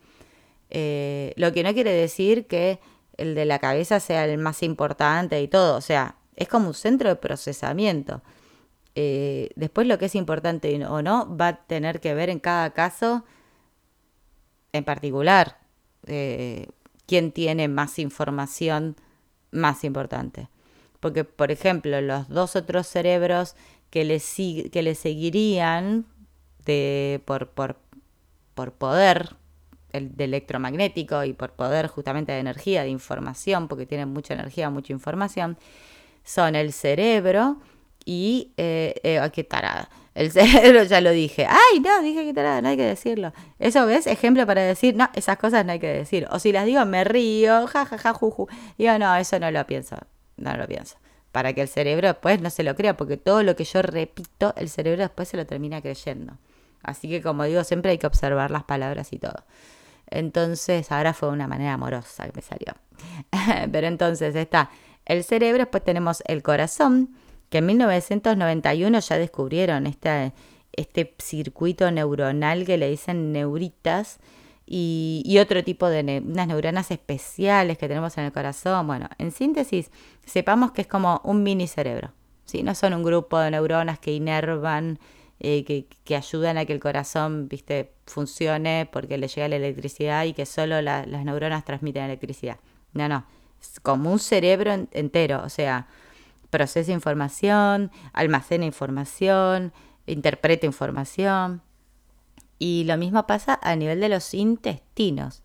Eh, 0.69 1.33
lo 1.37 1.53
que 1.53 1.63
no 1.63 1.73
quiere 1.73 1.93
decir 1.93 2.45
que 2.45 2.81
el 3.15 3.35
de 3.35 3.45
la 3.45 3.59
cabeza 3.59 4.01
sea 4.01 4.25
el 4.25 4.37
más 4.37 4.63
importante 4.63 5.41
y 5.41 5.47
todo. 5.47 5.77
O 5.77 5.81
sea, 5.81 6.17
es 6.35 6.49
como 6.49 6.67
un 6.67 6.73
centro 6.73 7.07
de 7.07 7.15
procesamiento. 7.15 8.21
Eh, 8.95 9.51
después 9.55 9.87
lo 9.87 9.97
que 9.97 10.07
es 10.07 10.15
importante 10.15 10.85
o 10.85 11.01
no 11.01 11.37
va 11.37 11.47
a 11.47 11.65
tener 11.67 12.01
que 12.01 12.13
ver 12.13 12.29
en 12.29 12.39
cada 12.39 12.71
caso 12.71 13.23
en 14.73 14.83
particular 14.83 15.57
eh, 16.05 16.67
quién 17.09 17.31
tiene 17.31 17.67
más 17.67 17.97
información 17.97 18.95
más 19.49 19.83
importante. 19.83 20.47
Porque, 20.99 21.23
por 21.23 21.49
ejemplo, 21.49 21.99
los 22.01 22.29
dos 22.29 22.55
otros 22.55 22.85
cerebros 22.85 23.55
que 23.89 24.05
le, 24.05 24.21
que 24.69 24.83
le 24.83 24.93
seguirían 24.93 26.05
por, 27.25 27.49
poder 28.73 29.35
el, 29.91 30.13
electromagnético 30.19 31.23
y 31.23 31.33
por 31.33 31.53
poder 31.53 31.87
justamente 31.87 32.31
de 32.31 32.39
energía, 32.41 32.83
de 32.83 32.89
información, 32.89 33.67
porque 33.67 33.87
tienen 33.87 34.09
mucha 34.09 34.35
energía, 34.35 34.69
mucha 34.69 34.93
información, 34.93 35.57
son 36.23 36.55
el 36.55 36.73
cerebro 36.73 37.57
y... 38.05 38.51
Eh, 38.57 38.93
eh, 39.01 39.29
¡Qué 39.33 39.43
tarada! 39.43 39.89
El 40.15 40.31
cerebro 40.31 40.83
ya 40.83 41.01
lo 41.01 41.11
dije. 41.11 41.45
¡Ay, 41.47 41.79
no! 41.79 42.01
Dije 42.01 42.25
que 42.25 42.33
tarada, 42.33 42.61
no 42.61 42.69
hay 42.69 42.77
que 42.77 42.85
decirlo. 42.85 43.33
Eso 43.59 43.85
ves, 43.85 44.07
ejemplo 44.07 44.45
para 44.45 44.61
decir, 44.61 44.95
no, 44.95 45.09
esas 45.13 45.37
cosas 45.37 45.65
no 45.65 45.71
hay 45.71 45.79
que 45.79 45.87
decir. 45.87 46.27
O 46.31 46.39
si 46.39 46.51
las 46.51 46.65
digo, 46.65 46.83
me 46.85 47.03
río, 47.03 47.67
ja, 47.67 47.85
ja, 47.85 47.97
ja, 47.97 48.13
ju, 48.13 48.31
ju. 48.31 48.47
Digo, 48.77 48.97
no, 48.97 49.15
eso 49.15 49.39
no 49.39 49.51
lo 49.51 49.65
pienso. 49.65 49.97
No 50.37 50.55
lo 50.57 50.67
pienso. 50.67 50.97
Para 51.31 51.53
que 51.53 51.61
el 51.61 51.67
cerebro 51.67 52.07
después 52.07 52.41
no 52.41 52.49
se 52.49 52.63
lo 52.63 52.75
crea, 52.75 52.97
porque 52.97 53.17
todo 53.17 53.43
lo 53.43 53.55
que 53.55 53.63
yo 53.63 53.81
repito, 53.81 54.53
el 54.57 54.69
cerebro 54.69 55.03
después 55.03 55.27
se 55.27 55.37
lo 55.37 55.45
termina 55.45 55.81
creyendo. 55.81 56.37
Así 56.81 57.09
que, 57.09 57.21
como 57.21 57.43
digo, 57.43 57.63
siempre 57.63 57.91
hay 57.91 57.97
que 57.97 58.07
observar 58.07 58.51
las 58.51 58.63
palabras 58.63 59.13
y 59.13 59.19
todo. 59.19 59.43
Entonces, 60.07 60.91
ahora 60.91 61.13
fue 61.13 61.29
una 61.29 61.47
manera 61.47 61.73
amorosa 61.73 62.25
que 62.25 62.31
me 62.35 62.41
salió. 62.41 62.73
Pero 63.71 63.87
entonces 63.87 64.35
está 64.35 64.71
el 65.05 65.23
cerebro, 65.23 65.59
después 65.59 65.83
tenemos 65.83 66.23
el 66.25 66.43
corazón, 66.43 67.15
que 67.49 67.59
en 67.59 67.65
1991 67.65 68.99
ya 68.99 69.17
descubrieron 69.17 69.87
este, 69.87 70.33
este 70.71 71.15
circuito 71.19 71.89
neuronal 71.91 72.65
que 72.65 72.77
le 72.77 72.89
dicen 72.89 73.31
neuritas 73.31 74.19
y, 74.71 75.37
otro 75.41 75.63
tipo 75.63 75.89
de 75.89 76.21
unas 76.23 76.47
neuronas 76.47 76.91
especiales 76.91 77.77
que 77.79 77.87
tenemos 77.87 78.17
en 78.19 78.25
el 78.25 78.31
corazón. 78.31 78.85
Bueno, 78.85 79.09
en 79.17 79.31
síntesis, 79.31 79.89
sepamos 80.25 80.71
que 80.71 80.81
es 80.81 80.87
como 80.87 81.21
un 81.23 81.41
mini 81.41 81.67
cerebro. 81.67 82.11
¿sí? 82.45 82.61
No 82.61 82.75
son 82.75 82.93
un 82.93 83.03
grupo 83.03 83.39
de 83.39 83.49
neuronas 83.49 83.97
que 83.97 84.13
inervan 84.13 84.99
eh, 85.41 85.63
que, 86.03 86.15
ayudan 86.15 86.57
a 86.57 86.65
que 86.65 86.73
el 86.73 86.81
corazón, 86.81 87.47
viste, 87.47 87.93
funcione 88.05 88.89
porque 88.91 89.17
le 89.17 89.29
llega 89.29 89.47
la 89.47 89.55
electricidad 89.55 90.25
y 90.25 90.33
que 90.33 90.45
solo 90.45 90.81
las 90.81 91.07
neuronas 91.07 91.63
transmiten 91.63 92.03
electricidad. 92.03 92.57
No, 92.91 93.07
no, 93.07 93.25
es 93.61 93.79
como 93.79 94.11
un 94.11 94.19
cerebro 94.19 94.87
entero, 94.91 95.41
o 95.45 95.49
sea, 95.49 95.87
procesa 96.49 96.91
información, 96.91 97.91
almacena 98.13 98.65
información, 98.65 99.73
interpreta 100.05 100.65
información. 100.65 101.61
Y 102.57 102.83
lo 102.85 102.97
mismo 102.97 103.25
pasa 103.25 103.59
a 103.61 103.75
nivel 103.75 103.99
de 104.01 104.09
los 104.09 104.33
intestinos. 104.33 105.43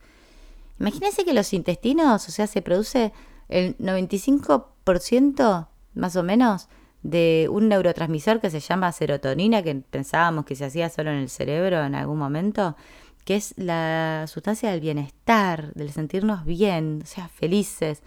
Imagínense 0.80 1.24
que 1.24 1.32
los 1.32 1.52
intestinos, 1.52 2.28
o 2.28 2.32
sea, 2.32 2.46
se 2.46 2.62
produce 2.62 3.12
el 3.48 3.76
95% 3.78 5.68
más 5.94 6.16
o 6.16 6.22
menos 6.22 6.68
de 7.02 7.48
un 7.50 7.68
neurotransmisor 7.68 8.40
que 8.40 8.50
se 8.50 8.60
llama 8.60 8.90
serotonina, 8.90 9.62
que 9.62 9.74
pensábamos 9.74 10.46
que 10.46 10.56
se 10.56 10.64
hacía 10.64 10.88
solo 10.88 11.10
en 11.10 11.18
el 11.18 11.28
cerebro 11.28 11.84
en 11.84 11.94
algún 11.94 12.18
momento, 12.18 12.76
que 13.24 13.36
es 13.36 13.54
la 13.56 14.24
sustancia 14.26 14.70
del 14.70 14.80
bienestar, 14.80 15.72
del 15.74 15.92
sentirnos 15.92 16.44
bien, 16.44 17.00
o 17.02 17.06
sea, 17.06 17.28
felices. 17.28 18.02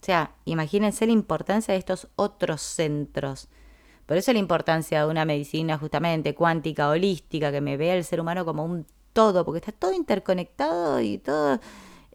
O 0.00 0.04
sea, 0.04 0.34
imagínense 0.44 1.06
la 1.06 1.12
importancia 1.12 1.72
de 1.72 1.78
estos 1.78 2.08
otros 2.16 2.60
centros. 2.62 3.48
Por 4.06 4.16
eso 4.16 4.32
la 4.32 4.38
importancia 4.38 5.04
de 5.04 5.10
una 5.10 5.24
medicina 5.24 5.78
justamente 5.78 6.34
cuántica, 6.34 6.88
holística, 6.88 7.50
que 7.50 7.60
me 7.60 7.76
vea 7.76 7.96
el 7.96 8.04
ser 8.04 8.20
humano 8.20 8.44
como 8.44 8.64
un 8.64 8.86
todo, 9.12 9.44
porque 9.44 9.58
está 9.58 9.72
todo 9.72 9.92
interconectado 9.92 11.00
y 11.00 11.18
todo 11.18 11.58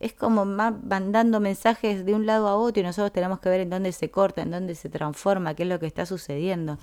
es 0.01 0.13
como 0.13 0.45
mandando 0.45 1.39
mensajes 1.39 2.05
de 2.05 2.15
un 2.15 2.25
lado 2.25 2.47
a 2.47 2.55
otro 2.55 2.81
y 2.81 2.83
nosotros 2.83 3.13
tenemos 3.13 3.39
que 3.39 3.49
ver 3.49 3.61
en 3.61 3.69
dónde 3.69 3.91
se 3.91 4.09
corta, 4.09 4.41
en 4.41 4.49
dónde 4.49 4.73
se 4.73 4.89
transforma, 4.89 5.53
qué 5.53 5.61
es 5.61 5.69
lo 5.69 5.79
que 5.79 5.85
está 5.85 6.07
sucediendo, 6.07 6.79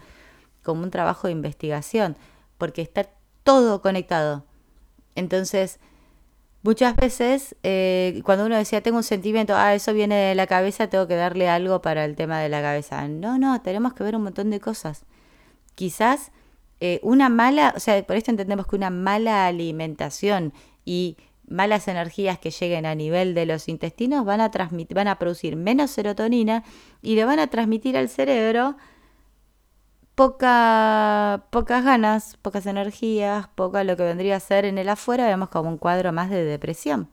como 0.62 0.84
un 0.84 0.92
trabajo 0.92 1.26
de 1.26 1.32
investigación, 1.32 2.16
porque 2.58 2.80
está 2.80 3.10
todo 3.42 3.82
conectado. 3.82 4.44
Entonces, 5.16 5.80
muchas 6.68 6.96
veces 6.96 7.56
eh, 7.62 8.20
cuando 8.24 8.44
uno 8.44 8.54
decía, 8.54 8.82
tengo 8.82 8.98
un 8.98 9.02
sentimiento, 9.02 9.54
ah, 9.56 9.74
eso 9.74 9.94
viene 9.94 10.16
de 10.16 10.34
la 10.34 10.46
cabeza, 10.46 10.86
tengo 10.90 11.08
que 11.08 11.14
darle 11.14 11.48
algo 11.48 11.80
para 11.80 12.04
el 12.04 12.14
tema 12.14 12.40
de 12.40 12.50
la 12.50 12.60
cabeza. 12.60 13.08
No, 13.08 13.38
no, 13.38 13.62
tenemos 13.62 13.94
que 13.94 14.04
ver 14.04 14.14
un 14.14 14.24
montón 14.24 14.50
de 14.50 14.60
cosas. 14.60 15.06
Quizás 15.74 16.30
eh, 16.80 17.00
una 17.02 17.30
mala, 17.30 17.72
o 17.74 17.80
sea, 17.80 18.02
por 18.02 18.16
esto 18.16 18.30
entendemos 18.30 18.66
que 18.66 18.76
una 18.76 18.90
mala 18.90 19.46
alimentación 19.46 20.52
y 20.84 21.16
malas 21.46 21.88
energías 21.88 22.38
que 22.38 22.50
lleguen 22.50 22.84
a 22.84 22.94
nivel 22.94 23.32
de 23.32 23.46
los 23.46 23.66
intestinos 23.68 24.26
van 24.26 24.42
a, 24.42 24.50
van 24.90 25.08
a 25.08 25.18
producir 25.18 25.56
menos 25.56 25.90
serotonina 25.90 26.64
y 27.00 27.14
le 27.14 27.24
van 27.24 27.38
a 27.38 27.46
transmitir 27.46 27.96
al 27.96 28.10
cerebro 28.10 28.76
poca, 30.18 31.44
pocas 31.50 31.84
ganas, 31.84 32.36
pocas 32.42 32.66
energías, 32.66 33.46
poca 33.54 33.84
lo 33.84 33.96
que 33.96 34.02
vendría 34.02 34.34
a 34.34 34.40
ser 34.40 34.64
en 34.64 34.76
el 34.76 34.88
afuera, 34.88 35.28
vemos 35.28 35.48
como 35.48 35.68
un 35.68 35.78
cuadro 35.78 36.12
más 36.12 36.28
de 36.28 36.42
depresión. 36.42 37.08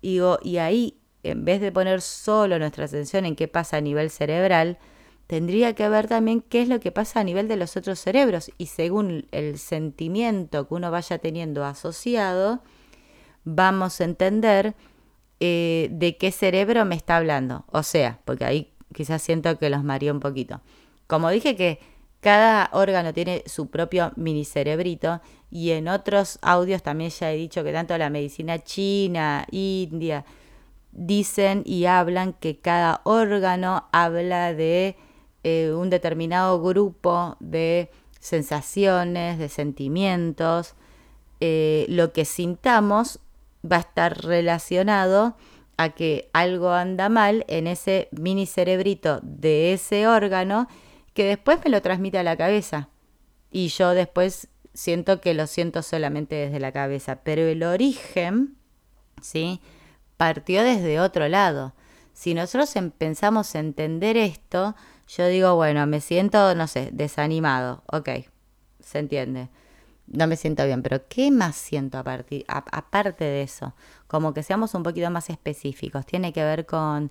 Y, 0.00 0.20
y 0.44 0.58
ahí, 0.58 1.00
en 1.24 1.44
vez 1.44 1.60
de 1.60 1.72
poner 1.72 2.00
solo 2.00 2.60
nuestra 2.60 2.84
atención 2.84 3.26
en 3.26 3.34
qué 3.34 3.48
pasa 3.48 3.78
a 3.78 3.80
nivel 3.80 4.08
cerebral, 4.08 4.78
tendría 5.26 5.74
que 5.74 5.88
ver 5.88 6.06
también 6.06 6.42
qué 6.42 6.62
es 6.62 6.68
lo 6.68 6.78
que 6.78 6.92
pasa 6.92 7.18
a 7.18 7.24
nivel 7.24 7.48
de 7.48 7.56
los 7.56 7.76
otros 7.76 7.98
cerebros 7.98 8.52
y 8.56 8.66
según 8.66 9.26
el 9.32 9.58
sentimiento 9.58 10.68
que 10.68 10.74
uno 10.74 10.92
vaya 10.92 11.18
teniendo 11.18 11.64
asociado, 11.64 12.62
vamos 13.42 14.00
a 14.00 14.04
entender 14.04 14.76
eh, 15.40 15.88
de 15.90 16.16
qué 16.18 16.30
cerebro 16.30 16.84
me 16.84 16.94
está 16.94 17.16
hablando. 17.16 17.64
O 17.72 17.82
sea, 17.82 18.20
porque 18.24 18.44
ahí 18.44 18.72
quizás 18.94 19.22
siento 19.22 19.58
que 19.58 19.70
los 19.70 19.82
mareó 19.82 20.12
un 20.12 20.20
poquito. 20.20 20.60
Como 21.08 21.28
dije 21.28 21.56
que 21.56 21.80
cada 22.22 22.70
órgano 22.72 23.12
tiene 23.12 23.42
su 23.46 23.68
propio 23.68 24.12
mini 24.14 24.44
cerebrito 24.44 25.20
y 25.50 25.72
en 25.72 25.88
otros 25.88 26.38
audios 26.40 26.80
también 26.80 27.10
ya 27.10 27.32
he 27.32 27.36
dicho 27.36 27.64
que 27.64 27.72
tanto 27.72 27.98
la 27.98 28.10
medicina 28.10 28.60
china, 28.60 29.44
india, 29.50 30.24
dicen 30.92 31.62
y 31.66 31.86
hablan 31.86 32.32
que 32.34 32.58
cada 32.60 33.00
órgano 33.02 33.88
habla 33.90 34.54
de 34.54 34.94
eh, 35.42 35.72
un 35.76 35.90
determinado 35.90 36.62
grupo 36.62 37.36
de 37.40 37.90
sensaciones, 38.20 39.40
de 39.40 39.48
sentimientos. 39.48 40.76
Eh, 41.40 41.86
lo 41.88 42.12
que 42.12 42.24
sintamos 42.24 43.18
va 43.68 43.78
a 43.78 43.80
estar 43.80 44.24
relacionado 44.24 45.34
a 45.76 45.88
que 45.88 46.30
algo 46.32 46.70
anda 46.70 47.08
mal 47.08 47.44
en 47.48 47.66
ese 47.66 48.08
mini 48.12 48.46
cerebrito 48.46 49.18
de 49.24 49.72
ese 49.72 50.06
órgano 50.06 50.68
que 51.14 51.24
después 51.24 51.58
me 51.64 51.70
lo 51.70 51.82
transmite 51.82 52.18
a 52.18 52.22
la 52.22 52.36
cabeza. 52.36 52.88
Y 53.50 53.68
yo 53.68 53.90
después 53.90 54.48
siento 54.74 55.20
que 55.20 55.34
lo 55.34 55.46
siento 55.46 55.82
solamente 55.82 56.34
desde 56.34 56.60
la 56.60 56.72
cabeza. 56.72 57.16
Pero 57.22 57.42
el 57.42 57.62
origen, 57.62 58.56
¿sí? 59.20 59.60
Partió 60.16 60.62
desde 60.62 61.00
otro 61.00 61.28
lado. 61.28 61.74
Si 62.12 62.34
nosotros 62.34 62.76
empezamos 62.76 63.54
a 63.54 63.58
entender 63.58 64.16
esto, 64.16 64.74
yo 65.08 65.26
digo, 65.26 65.54
bueno, 65.54 65.86
me 65.86 66.00
siento, 66.00 66.54
no 66.54 66.66
sé, 66.66 66.90
desanimado. 66.92 67.82
Ok, 67.86 68.08
se 68.80 68.98
entiende. 68.98 69.48
No 70.06 70.26
me 70.26 70.36
siento 70.36 70.64
bien, 70.66 70.82
pero 70.82 71.06
¿qué 71.08 71.30
más 71.30 71.56
siento 71.56 71.98
aparte, 71.98 72.44
aparte 72.48 73.24
de 73.24 73.42
eso? 73.42 73.74
Como 74.06 74.34
que 74.34 74.42
seamos 74.42 74.74
un 74.74 74.82
poquito 74.82 75.10
más 75.10 75.30
específicos. 75.30 76.04
Tiene 76.04 76.32
que 76.32 76.44
ver 76.44 76.66
con, 76.66 77.10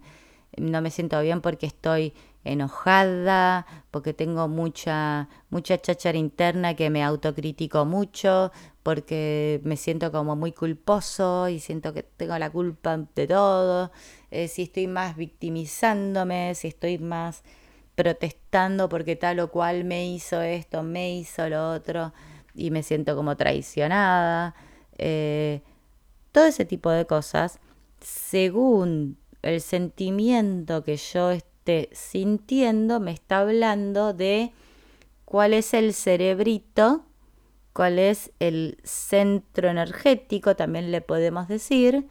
no 0.57 0.81
me 0.81 0.91
siento 0.91 1.19
bien 1.21 1.41
porque 1.41 1.65
estoy 1.65 2.13
enojada, 2.43 3.65
porque 3.91 4.13
tengo 4.13 4.47
mucha, 4.47 5.29
mucha 5.49 5.77
cháchara 5.79 6.17
interna 6.17 6.75
que 6.75 6.89
me 6.89 7.03
autocritico 7.03 7.85
mucho, 7.85 8.51
porque 8.83 9.61
me 9.63 9.77
siento 9.77 10.11
como 10.11 10.35
muy 10.35 10.51
culposo 10.51 11.49
y 11.49 11.59
siento 11.59 11.93
que 11.93 12.03
tengo 12.03 12.37
la 12.37 12.49
culpa 12.49 12.97
de 13.15 13.27
todo, 13.27 13.91
eh, 14.31 14.47
si 14.47 14.63
estoy 14.63 14.87
más 14.87 15.15
victimizándome, 15.15 16.55
si 16.55 16.69
estoy 16.69 16.97
más 16.97 17.43
protestando 17.95 18.89
porque 18.89 19.15
tal 19.15 19.39
o 19.41 19.51
cual 19.51 19.83
me 19.83 20.07
hizo 20.07 20.41
esto, 20.41 20.81
me 20.83 21.15
hizo 21.15 21.47
lo 21.49 21.71
otro 21.71 22.13
y 22.55 22.71
me 22.71 22.83
siento 22.83 23.15
como 23.15 23.37
traicionada. 23.37 24.55
Eh, 24.97 25.61
todo 26.31 26.45
ese 26.45 26.65
tipo 26.65 26.89
de 26.89 27.05
cosas, 27.05 27.59
según 27.99 29.17
el 29.41 29.61
sentimiento 29.61 30.83
que 30.83 30.97
yo 30.97 31.31
esté 31.61 31.89
sintiendo, 31.93 32.99
me 32.99 33.11
está 33.11 33.41
hablando 33.41 34.13
de 34.13 34.51
cuál 35.25 35.53
es 35.53 35.75
el 35.75 35.93
cerebrito, 35.93 37.05
cuál 37.71 37.99
es 37.99 38.31
el 38.39 38.79
centro 38.83 39.69
energético, 39.69 40.55
también 40.55 40.91
le 40.91 41.01
podemos 41.01 41.47
decir, 41.47 42.07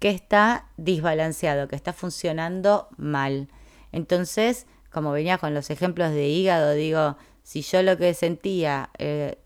que 0.00 0.10
está 0.10 0.66
desbalanceado, 0.76 1.68
que 1.68 1.76
está 1.76 1.92
funcionando 1.92 2.88
mal. 2.96 3.48
Entonces, 3.92 4.66
como 4.90 5.12
venía 5.12 5.38
con 5.38 5.54
los 5.54 5.70
ejemplos 5.70 6.10
de 6.10 6.28
hígado, 6.28 6.72
digo, 6.72 7.16
si 7.44 7.62
yo 7.62 7.82
lo 7.82 7.96
que 7.96 8.12
sentía, 8.14 8.90
eh, 8.98 9.38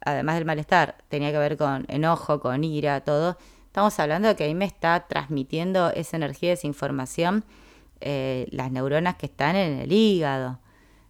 además 0.00 0.36
del 0.36 0.44
malestar, 0.44 0.96
tenía 1.08 1.32
que 1.32 1.38
ver 1.38 1.56
con 1.56 1.86
enojo, 1.88 2.38
con 2.38 2.62
ira, 2.62 3.00
todo, 3.00 3.36
estamos 3.66 3.98
hablando 3.98 4.28
de 4.28 4.36
que 4.36 4.44
ahí 4.44 4.54
me 4.54 4.64
está 4.64 5.06
transmitiendo 5.08 5.90
esa 5.90 6.16
energía, 6.16 6.52
esa 6.52 6.68
información, 6.68 7.44
eh, 8.00 8.46
las 8.50 8.70
neuronas 8.70 9.16
que 9.16 9.26
están 9.26 9.56
en 9.56 9.78
el 9.78 9.92
hígado. 9.92 10.60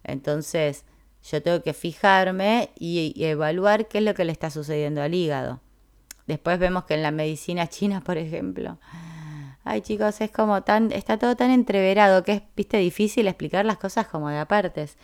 Entonces, 0.04 0.84
yo 1.22 1.42
tengo 1.42 1.62
que 1.62 1.72
fijarme 1.72 2.70
y, 2.78 3.12
y 3.16 3.24
evaluar 3.24 3.88
qué 3.88 3.98
es 3.98 4.04
lo 4.04 4.14
que 4.14 4.24
le 4.24 4.32
está 4.32 4.50
sucediendo 4.50 5.02
al 5.02 5.14
hígado. 5.14 5.60
Después 6.26 6.58
vemos 6.58 6.84
que 6.84 6.94
en 6.94 7.02
la 7.02 7.10
medicina 7.10 7.68
china, 7.68 8.00
por 8.00 8.18
ejemplo, 8.18 8.78
Ay, 9.68 9.80
chicos, 9.80 10.20
es 10.20 10.30
como 10.30 10.62
tan, 10.62 10.92
está 10.92 11.18
todo 11.18 11.34
tan 11.34 11.50
entreverado 11.50 12.22
que 12.22 12.32
es, 12.34 12.42
viste, 12.54 12.76
difícil 12.76 13.26
explicar 13.26 13.66
las 13.66 13.78
cosas 13.78 14.06
como 14.06 14.28
de 14.28 14.38
apartes. 14.38 14.96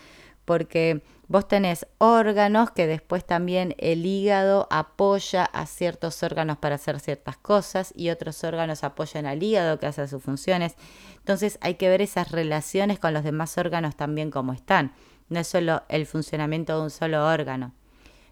Porque 0.45 1.03
vos 1.33 1.49
tenés 1.49 1.87
órganos 1.97 2.73
que 2.73 2.87
después 2.87 3.25
también 3.25 3.75
el 3.79 4.05
hígado 4.05 4.69
apoya 4.71 5.47
a 5.47 5.65
ciertos 5.65 6.23
órganos 6.23 6.59
para 6.59 6.75
hacer 6.75 7.01
ciertas 7.01 7.39
cosas 7.39 7.91
y 7.97 8.11
otros 8.11 8.45
órganos 8.45 8.85
apoyan 8.85 9.25
al 9.25 9.43
hígado 9.43 9.79
que 9.79 9.87
hace 9.87 10.07
sus 10.09 10.23
funciones. 10.23 10.75
Entonces 11.17 11.57
hay 11.63 11.77
que 11.77 11.89
ver 11.89 12.03
esas 12.03 12.33
relaciones 12.33 12.99
con 12.99 13.15
los 13.15 13.25
demás 13.25 13.57
órganos 13.57 13.97
también 13.97 14.31
como 14.31 14.53
están. 14.53 14.93
No 15.31 15.41
es 15.41 15.49
solo 15.49 15.85
el 15.89 16.05
funcionamiento 16.05 16.77
de 16.77 16.83
un 16.83 16.91
solo 16.91 17.27
órgano. 17.27 17.73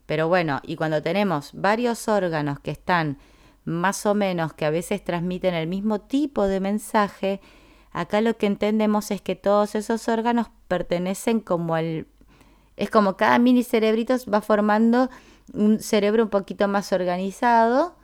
Pero 0.04 0.28
bueno, 0.28 0.61
y 0.62 0.76
cuando 0.76 1.00
tenemos 1.00 1.52
varios 1.54 2.07
órganos 2.07 2.61
que 2.61 2.71
están 2.71 3.16
más 3.64 4.04
o 4.04 4.14
menos 4.14 4.52
que 4.52 4.66
a 4.66 4.71
veces 4.71 5.02
transmiten 5.02 5.54
el 5.54 5.69
mismo 5.69 6.02
tipo 6.02 6.47
de 6.47 6.61
mensaje, 6.61 7.40
acá 7.92 8.21
lo 8.21 8.37
que 8.37 8.45
entendemos 8.45 9.11
es 9.11 9.23
que 9.23 9.37
todos 9.37 9.75
esos 9.75 10.07
órganos 10.07 10.49
pertenecen 10.69 11.40
como 11.40 11.75
al... 11.75 12.07
Es 12.77 12.91
como 12.91 13.17
cada 13.17 13.39
mini 13.39 13.62
cerebrito 13.62 14.15
va 14.33 14.41
formando 14.41 15.11
un 15.53 15.81
cerebro 15.81 16.25
un 16.25 16.31
poquito 16.31 16.69
más 16.69 16.93
organizado, 16.93 17.97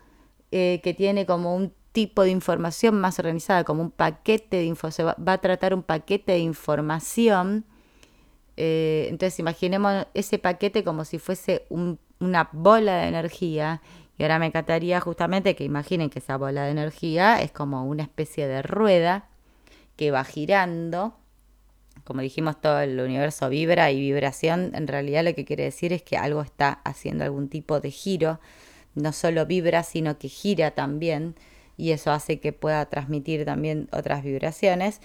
eh, 0.51 0.81
que 0.83 0.95
tiene 0.95 1.27
como 1.27 1.55
un 1.55 1.73
tipo 1.93 2.23
de 2.23 2.31
información 2.31 3.01
más 3.01 3.19
organizada, 3.19 3.65
como 3.65 3.83
un 3.83 3.91
paquete 3.91 4.59
de 4.59 4.65
información, 4.65 5.15
va, 5.27 5.33
a 5.33 5.39
tratar 5.39 5.73
un 5.73 5.83
paquete 5.83 6.33
de 6.33 6.41
información. 6.41 7.65
Eh, 8.57 9.07
entonces 9.09 9.39
imaginemos 9.39 10.07
ese 10.15 10.39
paquete 10.39 10.85
como 10.85 11.05
si 11.05 11.19
fuese 11.19 11.67
una 11.71 12.49
bola 12.53 12.97
de 12.99 13.09
energía 13.09 13.83
y 14.19 14.23
ahora 14.23 14.39
me 14.39 14.47
encantaría 14.47 15.01
justamente 15.01 15.55
que 15.57 15.65
imaginen 15.65 16.11
que 16.11 16.21
esa 16.21 16.37
bola 16.37 16.65
de 16.65 16.71
energía 16.71 17.41
es 17.43 17.53
como 17.53 17.85
una 17.85 18.03
especie 18.03 18.47
de 18.47 18.63
rueda 18.63 19.29
que 19.97 20.11
va 20.11 20.25
girando. 20.25 21.15
Como 22.07 22.21
dijimos, 22.21 22.61
todo 22.61 22.81
el 22.81 23.01
universo 23.01 23.49
vibra 23.49 23.91
y 23.91 23.99
vibración 23.99 24.71
en 24.77 24.87
realidad 24.87 25.25
lo 25.25 25.35
que 25.35 25.45
quiere 25.45 25.65
decir 25.65 25.93
es 25.93 26.03
que 26.03 26.17
algo 26.17 26.41
está 26.41 26.81
haciendo 26.85 27.25
algún 27.25 27.49
tipo 27.49 27.81
de 27.81 27.91
giro. 27.91 28.39
No 28.95 29.13
solo 29.13 29.45
vibra, 29.45 29.83
sino 29.83 30.17
que 30.17 30.29
gira 30.29 30.71
también 30.71 31.35
y 31.77 31.91
eso 31.91 32.13
hace 32.13 32.39
que 32.39 32.53
pueda 32.53 32.87
transmitir 32.87 33.45
también 33.45 33.89
otras 33.91 34.23
vibraciones. 34.23 35.01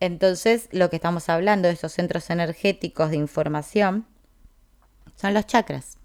Entonces, 0.00 0.70
lo 0.72 0.88
que 0.88 0.96
estamos 0.96 1.28
hablando 1.28 1.68
de 1.68 1.74
estos 1.74 1.92
centros 1.92 2.30
energéticos 2.30 3.10
de 3.10 3.16
información 3.16 4.06
son 5.14 5.34
los 5.34 5.46
chakras. 5.46 5.98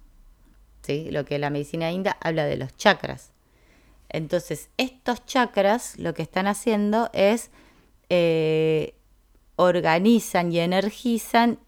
Lo 0.86 1.23
que 1.23 1.39
la 1.39 1.49
medicina 1.49 1.91
india 1.91 2.17
habla 2.19 2.43
de 2.43 2.57
los 2.57 2.75
chakras. 2.75 3.31
Entonces, 4.10 4.69
estos 4.75 5.25
chakras 5.25 5.97
lo 5.97 6.13
que 6.13 6.23
están 6.23 6.47
haciendo 6.47 7.10
es 7.13 7.51
eh, 8.10 8.95
organizan 9.62 10.52
y 10.52 10.60
energizan 10.60 11.60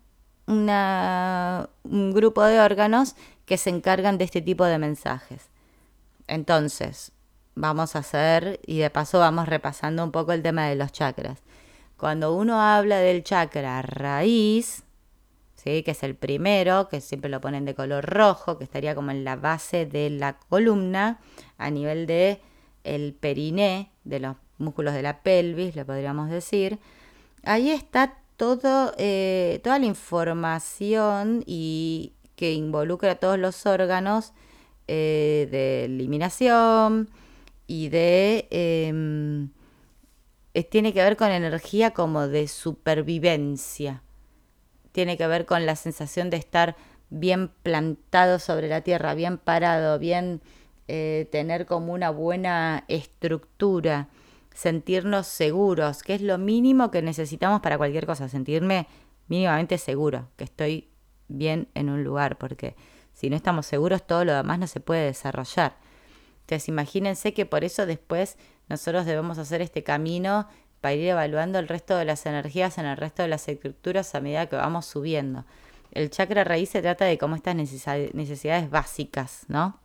un 0.45 2.12
grupo 2.13 2.43
de 2.43 2.60
órganos 2.60 3.15
que 3.45 3.58
se 3.58 3.69
encargan 3.69 4.17
de 4.17 4.25
este 4.25 4.41
tipo 4.41 4.65
de 4.65 4.77
mensajes. 4.77 5.49
Entonces, 6.27 7.12
vamos 7.56 7.95
a 7.95 7.99
hacer, 7.99 8.60
y 8.65 8.79
de 8.79 8.89
paso 8.89 9.19
vamos 9.19 9.47
repasando 9.47 10.03
un 10.03 10.12
poco 10.12 10.32
el 10.32 10.41
tema 10.41 10.67
de 10.67 10.75
los 10.75 10.91
chakras. 10.91 11.39
Cuando 11.97 12.34
uno 12.36 12.62
habla 12.62 12.97
del 12.97 13.23
chakra 13.23 13.82
raíz, 13.82 14.84
que 15.63 15.84
es 15.86 16.03
el 16.03 16.15
primero, 16.15 16.89
que 16.89 16.99
siempre 16.99 17.29
lo 17.29 17.39
ponen 17.39 17.63
de 17.63 17.73
color 17.73 18.06
rojo, 18.06 18.58
que 18.58 18.65
estaría 18.65 18.95
como 18.95 19.12
en 19.12 19.23
la 19.23 19.38
base 19.38 19.86
de 19.86 20.10
la 20.10 20.38
columna, 20.49 21.21
a 21.58 21.69
nivel 21.69 22.06
de 22.06 22.41
el 22.84 23.13
periné, 23.13 23.89
de 24.03 24.19
los 24.19 24.36
músculos 24.58 24.93
de 24.93 25.03
la 25.03 25.21
pelvis, 25.21 25.73
le 25.75 25.86
podríamos 25.86 26.29
decir. 26.29 26.79
Ahí 27.43 27.71
está 27.71 28.17
todo, 28.38 28.93
eh, 28.97 29.60
toda 29.63 29.79
la 29.79 29.86
información 29.86 31.43
y 31.45 32.13
que 32.36 32.53
involucra 32.53 33.15
todos 33.15 33.38
los 33.38 33.65
órganos 33.65 34.34
eh, 34.88 35.47
de 35.51 35.86
eliminación 35.86 37.10
y 37.67 37.89
de... 37.89 38.47
Em, 38.49 39.49
tiene 40.69 40.93
que 40.93 41.01
ver 41.01 41.17
con 41.17 41.32
energía 41.32 41.91
como 41.91 42.27
de 42.27 42.47
supervivencia. 42.47 44.03
Tiene 44.91 45.17
que 45.17 45.25
ver 45.25 45.45
con 45.47 45.65
la 45.65 45.75
sensación 45.75 46.29
de 46.29 46.38
estar 46.38 46.75
bien 47.10 47.49
plantado 47.63 48.39
sobre 48.39 48.67
la 48.67 48.82
tierra, 48.82 49.15
bien 49.15 49.39
parado, 49.39 49.97
bien 49.97 50.41
eh, 50.88 51.27
tener 51.32 51.65
como 51.65 51.93
una 51.93 52.10
buena 52.12 52.84
estructura, 52.88 54.10
sentirnos 54.53 55.27
seguros, 55.27 56.03
que 56.03 56.15
es 56.15 56.21
lo 56.21 56.37
mínimo 56.37 56.91
que 56.91 57.01
necesitamos 57.01 57.61
para 57.61 57.77
cualquier 57.77 58.05
cosa, 58.05 58.29
sentirme 58.29 58.87
mínimamente 59.27 59.77
seguro, 59.77 60.29
que 60.35 60.43
estoy 60.43 60.89
bien 61.27 61.69
en 61.73 61.89
un 61.89 62.03
lugar, 62.03 62.37
porque 62.37 62.75
si 63.13 63.29
no 63.29 63.35
estamos 63.35 63.65
seguros 63.65 64.05
todo 64.05 64.25
lo 64.25 64.33
demás 64.33 64.59
no 64.59 64.67
se 64.67 64.79
puede 64.79 65.05
desarrollar. 65.05 65.77
Entonces 66.41 66.67
imagínense 66.67 67.33
que 67.33 67.45
por 67.45 67.63
eso 67.63 67.85
después 67.85 68.37
nosotros 68.67 69.05
debemos 69.05 69.37
hacer 69.37 69.61
este 69.61 69.83
camino 69.83 70.47
para 70.81 70.95
ir 70.95 71.07
evaluando 71.07 71.59
el 71.59 71.67
resto 71.67 71.95
de 71.95 72.05
las 72.05 72.25
energías 72.25 72.77
en 72.77 72.85
el 72.85 72.97
resto 72.97 73.23
de 73.23 73.29
las 73.29 73.47
estructuras 73.47 74.13
a 74.15 74.19
medida 74.19 74.47
que 74.47 74.57
vamos 74.57 74.85
subiendo. 74.85 75.45
El 75.91 76.09
chakra 76.09 76.43
raíz 76.43 76.69
se 76.69 76.81
trata 76.81 77.05
de 77.05 77.17
cómo 77.17 77.35
estas 77.35 77.55
necesidades 77.55 78.69
básicas, 78.69 79.45
¿no? 79.47 79.79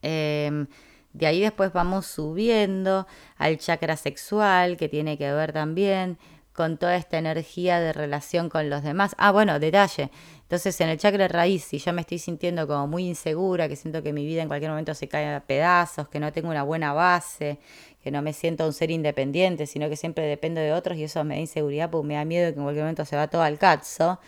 Em, 0.00 0.66
de 1.12 1.26
ahí 1.26 1.40
después 1.40 1.72
vamos 1.72 2.06
subiendo 2.06 3.06
al 3.36 3.58
chakra 3.58 3.96
sexual, 3.96 4.76
que 4.76 4.88
tiene 4.88 5.18
que 5.18 5.32
ver 5.32 5.52
también 5.52 6.18
con 6.58 6.76
toda 6.76 6.96
esta 6.96 7.18
energía 7.18 7.78
de 7.78 7.92
relación 7.92 8.48
con 8.48 8.68
los 8.68 8.82
demás. 8.82 9.14
Ah, 9.16 9.30
bueno, 9.30 9.60
detalle. 9.60 10.10
Entonces, 10.42 10.80
en 10.80 10.88
el 10.88 10.98
chakra 10.98 11.28
raíz, 11.28 11.62
si 11.62 11.78
yo 11.78 11.92
me 11.92 12.00
estoy 12.00 12.18
sintiendo 12.18 12.66
como 12.66 12.88
muy 12.88 13.06
insegura, 13.06 13.68
que 13.68 13.76
siento 13.76 14.02
que 14.02 14.12
mi 14.12 14.26
vida 14.26 14.42
en 14.42 14.48
cualquier 14.48 14.72
momento 14.72 14.92
se 14.92 15.06
cae 15.06 15.32
a 15.32 15.38
pedazos, 15.38 16.08
que 16.08 16.18
no 16.18 16.32
tengo 16.32 16.48
una 16.50 16.64
buena 16.64 16.92
base, 16.92 17.60
que 18.02 18.10
no 18.10 18.22
me 18.22 18.32
siento 18.32 18.66
un 18.66 18.72
ser 18.72 18.90
independiente, 18.90 19.66
sino 19.66 19.88
que 19.88 19.94
siempre 19.94 20.24
dependo 20.24 20.60
de 20.60 20.72
otros 20.72 20.98
y 20.98 21.04
eso 21.04 21.22
me 21.22 21.36
da 21.36 21.40
inseguridad 21.40 21.90
porque 21.90 22.08
me 22.08 22.14
da 22.14 22.24
miedo 22.24 22.52
que 22.52 22.58
en 22.58 22.64
cualquier 22.64 22.82
momento 22.82 23.04
se 23.04 23.14
va 23.14 23.28
todo 23.28 23.42
al 23.42 23.58
cazzo, 23.58 24.18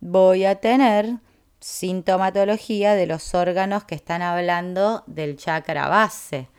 voy 0.00 0.44
a 0.44 0.56
tener 0.56 1.14
sintomatología 1.64 2.92
de 2.92 3.06
los 3.06 3.34
órganos 3.34 3.84
que 3.84 3.94
están 3.94 4.20
hablando 4.20 5.02
del 5.06 5.38
chakra 5.38 5.88
base. 5.88 6.50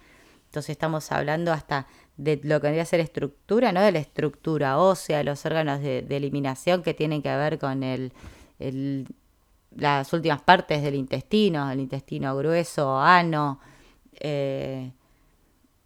Entonces 0.46 0.72
estamos 0.72 1.12
hablando 1.12 1.54
hasta 1.54 1.86
de 2.18 2.40
lo 2.42 2.60
que 2.60 2.68
vendría 2.68 2.82
a 2.82 2.88
ser 2.88 3.02
estructura, 3.02 3.72
no 3.72 3.82
de 3.82 3.92
la 3.92 4.00
estructura 4.00 4.80
ósea, 4.80 5.22
los 5.22 5.46
órganos 5.46 5.80
de, 5.80 6.00
eliminación 6.10 6.82
que 6.82 6.96
tienen 6.96 7.22
que 7.22 7.30
ver 7.36 7.60
con 7.60 7.84
el, 7.84 8.14
las 9.76 10.12
últimas 10.12 10.42
partes 10.42 10.82
del 10.82 10.96
intestino, 10.96 11.70
el 11.70 11.82
intestino 11.82 12.36
grueso, 12.36 13.00
ano, 13.00 13.60
eh, 14.20 14.92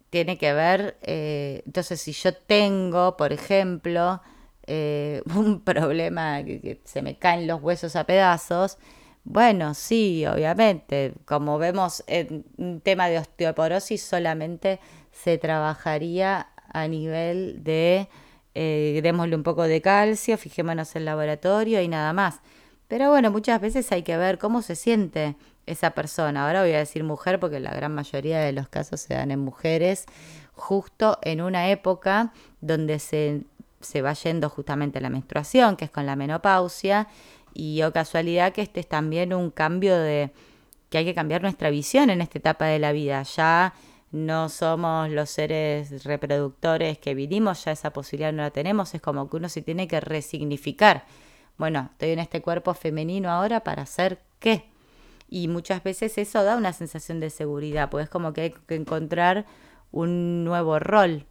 tiene 0.08 0.38
que 0.38 0.54
ver, 0.54 0.96
eh, 1.02 1.62
entonces 1.66 2.00
si 2.00 2.12
yo 2.12 2.32
tengo, 2.34 3.18
por 3.18 3.34
ejemplo, 3.34 4.22
eh, 4.66 5.20
un 5.36 5.60
problema 5.60 6.42
que, 6.42 6.80
se 6.84 7.02
me 7.02 7.18
caen 7.18 7.46
los 7.46 7.60
huesos 7.60 7.96
a 7.96 8.04
pedazos, 8.04 8.78
bueno, 9.32 9.74
sí, 9.74 10.26
obviamente, 10.26 11.14
como 11.24 11.56
vemos 11.56 12.02
en 12.08 12.44
un 12.56 12.80
tema 12.80 13.08
de 13.08 13.18
osteoporosis 13.18 14.02
solamente 14.02 14.80
se 15.12 15.38
trabajaría 15.38 16.48
a 16.72 16.88
nivel 16.88 17.62
de, 17.62 18.08
eh, 18.56 18.98
démosle 19.04 19.36
un 19.36 19.44
poco 19.44 19.62
de 19.62 19.80
calcio, 19.80 20.36
fijémonos 20.36 20.96
en 20.96 21.02
el 21.02 21.04
laboratorio 21.06 21.80
y 21.80 21.86
nada 21.86 22.12
más. 22.12 22.40
Pero 22.88 23.10
bueno, 23.10 23.30
muchas 23.30 23.60
veces 23.60 23.92
hay 23.92 24.02
que 24.02 24.16
ver 24.16 24.38
cómo 24.38 24.62
se 24.62 24.74
siente 24.74 25.36
esa 25.64 25.90
persona. 25.92 26.44
Ahora 26.44 26.62
voy 26.62 26.72
a 26.72 26.78
decir 26.78 27.04
mujer 27.04 27.38
porque 27.38 27.60
la 27.60 27.72
gran 27.72 27.94
mayoría 27.94 28.40
de 28.40 28.50
los 28.50 28.68
casos 28.68 29.00
se 29.00 29.14
dan 29.14 29.30
en 29.30 29.38
mujeres, 29.38 30.06
justo 30.54 31.20
en 31.22 31.40
una 31.40 31.70
época 31.70 32.32
donde 32.60 32.98
se, 32.98 33.44
se 33.80 34.02
va 34.02 34.12
yendo 34.14 34.48
justamente 34.48 35.00
la 35.00 35.08
menstruación, 35.08 35.76
que 35.76 35.84
es 35.84 35.90
con 35.92 36.04
la 36.04 36.16
menopausia, 36.16 37.06
y 37.54 37.82
o 37.82 37.92
casualidad 37.92 38.52
que 38.52 38.62
este 38.62 38.80
es 38.80 38.88
también 38.88 39.32
un 39.32 39.50
cambio 39.50 39.96
de 39.98 40.32
que 40.88 40.98
hay 40.98 41.04
que 41.04 41.14
cambiar 41.14 41.42
nuestra 41.42 41.70
visión 41.70 42.10
en 42.10 42.20
esta 42.20 42.38
etapa 42.38 42.66
de 42.66 42.78
la 42.78 42.92
vida. 42.92 43.22
Ya 43.22 43.74
no 44.12 44.48
somos 44.48 45.08
los 45.10 45.30
seres 45.30 46.04
reproductores 46.04 46.98
que 46.98 47.14
vivimos, 47.14 47.64
ya 47.64 47.72
esa 47.72 47.92
posibilidad 47.92 48.32
no 48.32 48.42
la 48.42 48.50
tenemos, 48.50 48.94
es 48.94 49.00
como 49.00 49.30
que 49.30 49.36
uno 49.36 49.48
se 49.48 49.62
tiene 49.62 49.86
que 49.86 50.00
resignificar. 50.00 51.04
Bueno, 51.58 51.90
estoy 51.92 52.10
en 52.10 52.18
este 52.18 52.42
cuerpo 52.42 52.74
femenino 52.74 53.30
ahora 53.30 53.60
para 53.60 53.82
hacer 53.82 54.20
qué. 54.38 54.64
Y 55.28 55.46
muchas 55.46 55.84
veces 55.84 56.18
eso 56.18 56.42
da 56.42 56.56
una 56.56 56.72
sensación 56.72 57.20
de 57.20 57.30
seguridad, 57.30 57.88
pues 57.88 58.04
es 58.04 58.10
como 58.10 58.32
que 58.32 58.40
hay 58.40 58.50
que 58.50 58.74
encontrar 58.74 59.46
un 59.92 60.44
nuevo 60.44 60.80
rol, 60.80 61.24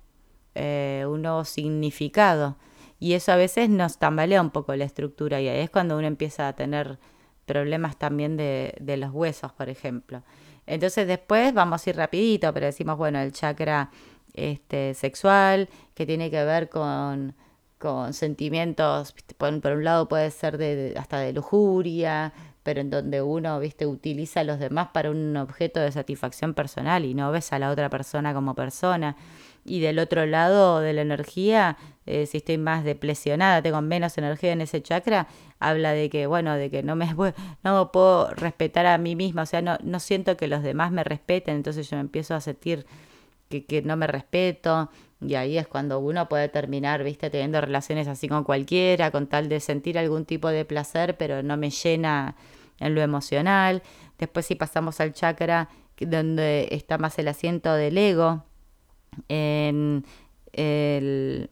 eh, 0.55 1.05
un 1.07 1.23
nuevo 1.23 1.43
significado. 1.43 2.55
Y 2.99 3.13
eso 3.13 3.31
a 3.31 3.35
veces 3.35 3.69
nos 3.69 3.97
tambalea 3.97 4.41
un 4.41 4.49
poco 4.49 4.75
la 4.75 4.85
estructura 4.85 5.39
y 5.41 5.47
ahí 5.47 5.59
es 5.59 5.69
cuando 5.69 5.97
uno 5.97 6.07
empieza 6.07 6.47
a 6.47 6.53
tener 6.53 6.99
problemas 7.45 7.97
también 7.97 8.37
de, 8.37 8.75
de 8.79 8.97
los 8.97 9.11
huesos, 9.11 9.51
por 9.53 9.69
ejemplo. 9.69 10.23
Entonces 10.65 11.07
después 11.07 11.53
vamos 11.53 11.85
a 11.85 11.89
ir 11.89 11.95
rapidito, 11.95 12.53
pero 12.53 12.67
decimos, 12.67 12.97
bueno, 12.97 13.19
el 13.19 13.31
chakra 13.31 13.89
este, 14.33 14.93
sexual, 14.93 15.69
que 15.95 16.05
tiene 16.05 16.29
que 16.29 16.43
ver 16.43 16.69
con, 16.69 17.35
con 17.79 18.13
sentimientos, 18.13 19.15
por, 19.37 19.51
un 19.53 19.83
lado 19.83 20.07
puede 20.07 20.29
ser 20.31 20.57
de, 20.57 20.93
hasta 20.97 21.19
de 21.19 21.33
lujuria, 21.33 22.33
pero 22.63 22.81
en 22.81 22.89
donde 22.89 23.21
uno, 23.21 23.59
viste, 23.59 23.87
utiliza 23.87 24.41
a 24.41 24.43
los 24.43 24.59
demás 24.59 24.89
para 24.93 25.09
un 25.09 25.35
objeto 25.37 25.79
de 25.79 25.91
satisfacción 25.91 26.53
personal 26.53 27.05
y 27.05 27.13
no 27.13 27.31
ves 27.31 27.51
a 27.51 27.59
la 27.59 27.71
otra 27.71 27.89
persona 27.89 28.33
como 28.33 28.53
persona. 28.53 29.15
Y 29.69 29.81
del 29.81 29.99
otro 29.99 30.25
lado 30.25 30.79
de 30.79 30.93
la 30.93 31.01
energía, 31.01 31.77
eh, 32.07 32.25
si 32.25 32.37
estoy 32.37 32.57
más 32.57 32.83
deplesionada, 32.83 33.61
tengo 33.61 33.79
menos 33.81 34.17
energía 34.17 34.51
en 34.51 34.61
ese 34.61 34.81
chakra, 34.81 35.27
habla 35.59 35.91
de 35.93 36.09
que, 36.09 36.25
bueno, 36.25 36.55
de 36.55 36.71
que 36.71 36.81
no 36.81 36.95
me, 36.95 37.07
no 37.63 37.91
puedo 37.91 38.31
respetar 38.31 38.87
a 38.87 38.97
mí 38.97 39.15
misma, 39.15 39.43
o 39.43 39.45
sea, 39.45 39.61
no, 39.61 39.77
no 39.83 39.99
siento 39.99 40.35
que 40.37 40.47
los 40.47 40.63
demás 40.63 40.91
me 40.91 41.03
respeten, 41.03 41.55
entonces 41.55 41.87
yo 41.87 41.97
me 41.97 42.01
empiezo 42.01 42.33
a 42.33 42.41
sentir 42.41 42.87
que, 43.47 43.63
que 43.65 43.83
no 43.83 43.95
me 43.95 44.07
respeto, 44.07 44.89
y 45.21 45.35
ahí 45.35 45.59
es 45.59 45.67
cuando 45.67 45.99
uno 45.99 46.27
puede 46.27 46.49
terminar, 46.49 47.03
viste, 47.03 47.29
teniendo 47.29 47.61
relaciones 47.61 48.07
así 48.07 48.27
con 48.27 48.43
cualquiera, 48.43 49.11
con 49.11 49.27
tal 49.27 49.49
de 49.49 49.59
sentir 49.59 49.99
algún 49.99 50.25
tipo 50.25 50.47
de 50.47 50.65
placer, 50.65 51.15
pero 51.15 51.43
no 51.43 51.57
me 51.57 51.69
llena 51.69 52.35
en 52.79 52.95
lo 52.95 53.01
emocional. 53.01 53.83
Después 54.17 54.47
si 54.47 54.55
pasamos 54.55 54.99
al 54.99 55.13
chakra 55.13 55.69
donde 55.99 56.69
está 56.71 56.97
más 56.97 57.19
el 57.19 57.27
asiento 57.27 57.73
del 57.73 57.97
ego, 57.97 58.45
en 59.27 60.05
el, 60.53 61.49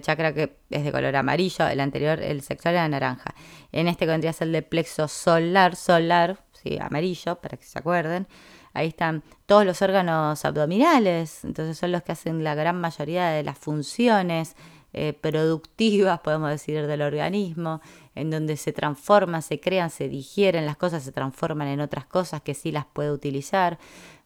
chakra 0.00 0.32
que 0.32 0.56
es 0.70 0.84
de 0.84 0.92
color 0.92 1.16
amarillo, 1.16 1.66
el 1.66 1.80
anterior, 1.80 2.20
el 2.20 2.42
sexual 2.42 2.74
era 2.74 2.88
naranja. 2.88 3.34
En 3.72 3.88
este 3.88 4.06
vendría 4.06 4.30
a 4.30 4.34
ser 4.34 4.48
el 4.48 4.52
de 4.52 4.62
plexo 4.62 5.08
solar, 5.08 5.76
solar, 5.76 6.38
sí, 6.52 6.78
amarillo, 6.80 7.36
para 7.36 7.56
que 7.56 7.64
se 7.64 7.78
acuerden. 7.78 8.26
Ahí 8.72 8.88
están 8.88 9.24
todos 9.46 9.64
los 9.64 9.82
órganos 9.82 10.44
abdominales, 10.44 11.44
entonces 11.44 11.76
son 11.76 11.90
los 11.90 12.02
que 12.02 12.12
hacen 12.12 12.44
la 12.44 12.54
gran 12.54 12.80
mayoría 12.80 13.28
de 13.30 13.42
las 13.42 13.58
funciones 13.58 14.54
eh, 14.92 15.12
productivas, 15.12 16.18
podemos 16.20 16.50
decir, 16.50 16.86
del 16.86 17.02
organismo, 17.02 17.80
en 18.16 18.30
donde 18.30 18.56
se 18.56 18.72
transforman, 18.72 19.42
se 19.42 19.60
crean, 19.60 19.90
se 19.90 20.08
digieren, 20.08 20.66
las 20.66 20.76
cosas 20.76 21.04
se 21.04 21.12
transforman 21.12 21.68
en 21.68 21.80
otras 21.80 22.06
cosas 22.06 22.42
que 22.42 22.54
sí 22.54 22.72
las 22.72 22.86
puede 22.86 23.12
utilizar. 23.12 23.78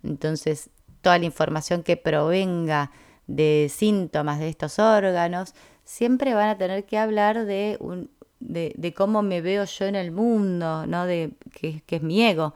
Entonces, 0.03 0.71
toda 1.05 1.19
la 1.21 1.27
información 1.27 1.85
que 1.85 1.97
provenga 1.97 2.91
de 3.29 3.71
síntomas 3.73 4.41
de 4.41 4.49
estos 4.49 4.81
órganos, 4.81 5.55
siempre 5.85 6.35
van 6.35 6.49
a 6.49 6.59
tener 6.59 6.85
que 6.85 6.99
hablar 6.99 7.45
de, 7.45 7.77
un, 7.79 8.11
de, 8.41 8.93
cómo 8.97 9.23
me 9.23 9.41
veo 9.41 9.65
yo 9.65 9.85
en 9.85 9.95
el 9.95 10.11
mundo, 10.11 10.85
¿no? 10.87 11.07
de 11.07 11.31
que 11.53 11.83
es 11.87 12.03
mi 12.03 12.25
ego 12.25 12.55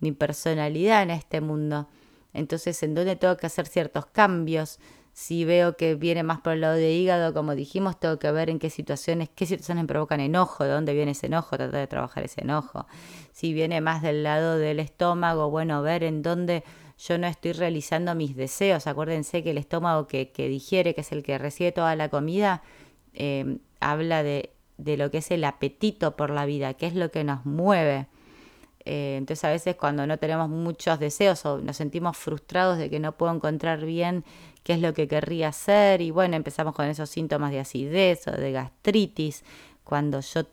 mi 0.00 0.12
personalidad 0.12 1.02
en 1.02 1.10
este 1.10 1.40
mundo. 1.40 1.88
Entonces, 2.32 2.82
¿en 2.82 2.94
dónde 2.94 3.16
tengo 3.16 3.36
que 3.36 3.46
hacer 3.46 3.66
ciertos 3.66 4.06
cambios? 4.06 4.78
Si 5.12 5.44
veo 5.44 5.76
que 5.76 5.96
viene 5.96 6.22
más 6.22 6.40
por 6.40 6.52
el 6.52 6.60
lado 6.60 6.74
de 6.74 6.92
hígado, 6.92 7.34
como 7.34 7.56
dijimos, 7.56 7.98
tengo 7.98 8.18
que 8.18 8.30
ver 8.30 8.50
en 8.50 8.60
qué 8.60 8.70
situaciones, 8.70 9.28
qué 9.34 9.46
situaciones 9.46 9.82
me 9.82 9.88
provocan 9.88 10.20
enojo, 10.20 10.62
de 10.62 10.70
dónde 10.70 10.94
viene 10.94 11.12
ese 11.12 11.26
enojo, 11.26 11.56
tratar 11.56 11.80
de 11.80 11.86
trabajar 11.88 12.24
ese 12.24 12.42
enojo. 12.42 12.86
Si 13.32 13.52
viene 13.52 13.80
más 13.80 14.02
del 14.02 14.22
lado 14.22 14.56
del 14.58 14.78
estómago, 14.78 15.50
bueno, 15.50 15.82
ver 15.82 16.04
en 16.04 16.22
dónde 16.22 16.62
yo 16.98 17.18
no 17.18 17.26
estoy 17.26 17.52
realizando 17.52 18.14
mis 18.14 18.36
deseos. 18.36 18.86
Acuérdense 18.86 19.42
que 19.42 19.50
el 19.50 19.58
estómago 19.58 20.06
que, 20.06 20.30
que 20.30 20.48
digiere, 20.48 20.94
que 20.94 21.02
es 21.02 21.12
el 21.12 21.22
que 21.22 21.38
recibe 21.38 21.72
toda 21.72 21.94
la 21.96 22.08
comida, 22.08 22.62
eh, 23.14 23.58
habla 23.80 24.22
de, 24.22 24.52
de 24.78 24.96
lo 24.96 25.10
que 25.10 25.18
es 25.18 25.30
el 25.30 25.44
apetito 25.44 26.16
por 26.16 26.30
la 26.30 26.46
vida, 26.46 26.74
qué 26.74 26.86
es 26.86 26.94
lo 26.94 27.10
que 27.10 27.24
nos 27.24 27.46
mueve. 27.46 28.06
Eh, 28.84 29.16
entonces 29.18 29.44
a 29.44 29.50
veces 29.50 29.76
cuando 29.76 30.06
no 30.06 30.18
tenemos 30.18 30.48
muchos 30.48 30.98
deseos 30.98 31.44
o 31.44 31.58
nos 31.58 31.76
sentimos 31.76 32.16
frustrados 32.16 32.78
de 32.78 32.88
que 32.88 33.00
no 33.00 33.12
puedo 33.12 33.34
encontrar 33.34 33.84
bien 33.84 34.24
qué 34.62 34.72
es 34.72 34.80
lo 34.80 34.94
que 34.94 35.06
querría 35.08 35.48
hacer 35.48 36.00
y 36.00 36.10
bueno, 36.10 36.36
empezamos 36.36 36.74
con 36.74 36.86
esos 36.86 37.10
síntomas 37.10 37.50
de 37.50 37.60
acidez 37.60 38.26
o 38.28 38.32
de 38.32 38.52
gastritis, 38.52 39.44
cuando 39.84 40.20
yo 40.20 40.44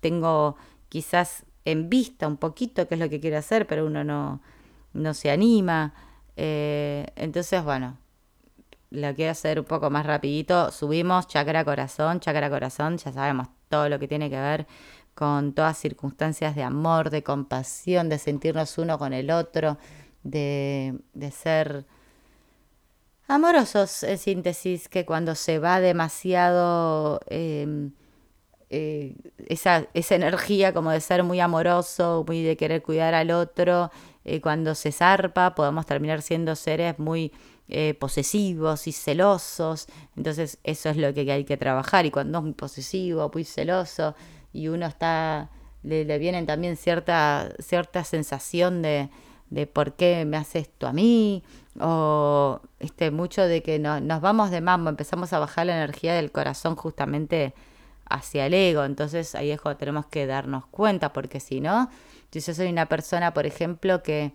tengo 0.00 0.56
quizás 0.88 1.44
en 1.64 1.88
vista 1.88 2.28
un 2.28 2.36
poquito 2.36 2.86
qué 2.86 2.94
es 2.96 3.00
lo 3.00 3.08
que 3.08 3.20
quiero 3.20 3.38
hacer, 3.38 3.66
pero 3.66 3.86
uno 3.86 4.04
no, 4.04 4.42
no 4.94 5.14
se 5.14 5.30
anima. 5.30 5.92
Eh, 6.36 7.06
entonces, 7.16 7.62
bueno, 7.62 7.98
lo 8.90 9.14
quiero 9.14 9.32
hacer 9.32 9.58
un 9.60 9.66
poco 9.66 9.90
más 9.90 10.06
rapidito. 10.06 10.70
Subimos 10.70 11.26
chakra 11.28 11.64
corazón, 11.64 12.20
chakra 12.20 12.48
corazón, 12.48 12.96
ya 12.98 13.12
sabemos 13.12 13.48
todo 13.68 13.88
lo 13.88 13.98
que 13.98 14.08
tiene 14.08 14.30
que 14.30 14.40
ver 14.40 14.66
con 15.14 15.52
todas 15.52 15.78
circunstancias 15.78 16.56
de 16.56 16.62
amor, 16.62 17.10
de 17.10 17.22
compasión, 17.22 18.08
de 18.08 18.18
sentirnos 18.18 18.78
uno 18.78 18.98
con 18.98 19.12
el 19.12 19.30
otro, 19.30 19.78
de, 20.22 20.98
de 21.12 21.30
ser 21.30 21.86
amorosos, 23.28 24.02
en 24.02 24.18
síntesis, 24.18 24.88
que 24.88 25.04
cuando 25.04 25.34
se 25.34 25.58
va 25.58 25.80
demasiado 25.80 27.20
em, 27.28 27.92
eh, 28.70 29.14
esa, 29.48 29.86
esa, 29.94 30.14
energía 30.16 30.72
como 30.72 30.90
de 30.90 31.00
ser 31.00 31.22
muy 31.22 31.40
amoroso, 31.40 32.24
muy 32.26 32.42
de 32.42 32.56
querer 32.56 32.82
cuidar 32.82 33.14
al 33.14 33.30
otro, 33.30 33.90
eh, 34.24 34.40
cuando 34.40 34.74
se 34.74 34.92
zarpa 34.92 35.54
podemos 35.54 35.86
terminar 35.86 36.22
siendo 36.22 36.56
seres 36.56 36.98
muy 36.98 37.32
eh, 37.68 37.94
posesivos 37.94 38.86
y 38.86 38.92
celosos, 38.92 39.86
entonces 40.16 40.58
eso 40.64 40.90
es 40.90 40.96
lo 40.96 41.12
que 41.14 41.30
hay 41.32 41.44
que 41.44 41.56
trabajar. 41.56 42.06
Y 42.06 42.10
cuando 42.10 42.38
es 42.38 42.44
muy 42.44 42.52
posesivo, 42.52 43.30
muy 43.32 43.44
celoso, 43.44 44.14
y 44.52 44.68
uno 44.68 44.86
está, 44.86 45.50
le, 45.82 46.18
vienen 46.18 46.46
también 46.46 46.76
cierta, 46.76 47.50
cierta 47.58 48.04
sensación 48.04 48.82
de, 48.82 49.08
de 49.50 49.66
por 49.66 49.94
qué 49.94 50.24
me 50.24 50.36
hace 50.36 50.60
esto 50.60 50.86
a 50.86 50.92
mí, 50.92 51.42
o 51.80 52.60
este, 52.80 53.10
mucho 53.10 53.42
de 53.42 53.62
que 53.62 53.78
no, 53.78 54.00
nos 54.00 54.20
vamos 54.20 54.50
de 54.50 54.60
mambo, 54.60 54.90
empezamos 54.90 55.32
a 55.32 55.38
bajar 55.38 55.66
la 55.66 55.76
energía 55.76 56.14
del 56.14 56.32
corazón 56.32 56.76
justamente 56.76 57.54
hacia 58.06 58.46
el 58.46 58.54
ego, 58.54 58.84
entonces 58.84 59.34
ahí 59.34 59.50
es 59.50 59.60
cuando 59.60 59.78
tenemos 59.78 60.06
que 60.06 60.26
darnos 60.26 60.66
cuenta, 60.66 61.12
porque 61.12 61.40
si 61.40 61.60
no, 61.60 61.88
si 62.34 62.40
yo 62.40 62.52
soy 62.52 62.66
una 62.68 62.86
persona, 62.86 63.32
por 63.32 63.46
ejemplo, 63.46 64.02
que 64.02 64.32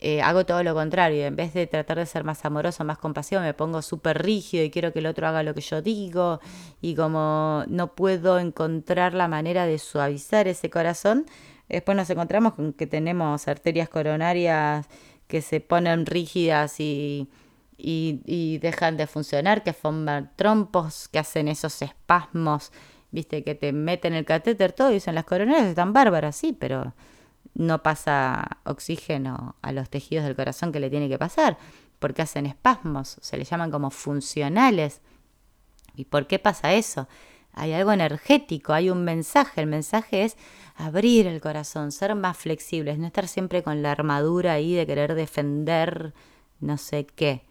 eh, 0.00 0.20
hago 0.20 0.44
todo 0.44 0.64
lo 0.64 0.74
contrario. 0.74 1.26
En 1.26 1.36
vez 1.36 1.54
de 1.54 1.68
tratar 1.68 1.98
de 1.98 2.06
ser 2.06 2.24
más 2.24 2.44
amoroso, 2.44 2.84
más 2.84 2.98
compasivo, 2.98 3.40
me 3.40 3.54
pongo 3.54 3.82
súper 3.82 4.20
rígido 4.20 4.64
y 4.64 4.70
quiero 4.70 4.92
que 4.92 4.98
el 4.98 5.06
otro 5.06 5.28
haga 5.28 5.44
lo 5.44 5.54
que 5.54 5.60
yo 5.60 5.80
digo. 5.80 6.40
Y 6.80 6.96
como 6.96 7.62
no 7.68 7.94
puedo 7.94 8.40
encontrar 8.40 9.14
la 9.14 9.28
manera 9.28 9.64
de 9.64 9.78
suavizar 9.78 10.48
ese 10.48 10.70
corazón, 10.70 11.24
después 11.68 11.96
nos 11.96 12.10
encontramos 12.10 12.54
con 12.54 12.72
que 12.72 12.88
tenemos 12.88 13.46
arterias 13.46 13.88
coronarias 13.88 14.88
que 15.28 15.40
se 15.40 15.60
ponen 15.60 16.04
rígidas 16.04 16.80
y, 16.80 17.28
y, 17.78 18.58
dejan 18.58 18.96
de 18.96 19.06
funcionar, 19.06 19.62
que 19.62 19.72
forman 19.72 20.32
trompos, 20.34 21.06
que 21.08 21.20
hacen 21.20 21.46
esos 21.46 21.80
espasmos, 21.82 22.72
viste, 23.12 23.44
que 23.44 23.54
te 23.54 23.72
meten 23.72 24.14
el 24.14 24.24
catéter, 24.24 24.72
todo, 24.72 24.90
y 24.90 24.94
dicen 24.94 25.14
las 25.14 25.24
coronarias 25.24 25.66
están 25.66 25.92
bárbaras, 25.92 26.34
sí, 26.34 26.52
pero 26.52 26.92
no 27.56 27.82
pasa 27.82 28.58
oxígeno 28.64 29.56
a 29.62 29.72
los 29.72 29.88
tejidos 29.88 30.24
del 30.24 30.36
corazón 30.36 30.72
que 30.72 30.80
le 30.80 30.90
tiene 30.90 31.08
que 31.08 31.18
pasar, 31.18 31.56
porque 31.98 32.22
hacen 32.22 32.46
espasmos, 32.46 33.16
se 33.20 33.36
le 33.36 33.44
llaman 33.44 33.70
como 33.70 33.90
funcionales. 33.90 35.00
¿Y 35.94 36.04
por 36.04 36.26
qué 36.26 36.38
pasa 36.38 36.74
eso? 36.74 37.08
Hay 37.54 37.72
algo 37.72 37.92
energético, 37.92 38.74
hay 38.74 38.90
un 38.90 39.02
mensaje. 39.04 39.62
El 39.62 39.66
mensaje 39.66 40.24
es 40.24 40.36
abrir 40.76 41.26
el 41.26 41.40
corazón, 41.40 41.90
ser 41.90 42.14
más 42.14 42.36
flexibles, 42.36 42.98
no 42.98 43.06
estar 43.06 43.26
siempre 43.26 43.62
con 43.62 43.82
la 43.82 43.92
armadura 43.92 44.52
ahí 44.52 44.74
de 44.74 44.86
querer 44.86 45.14
defender 45.14 46.12
no 46.60 46.76
sé 46.76 47.06
qué. 47.06 47.42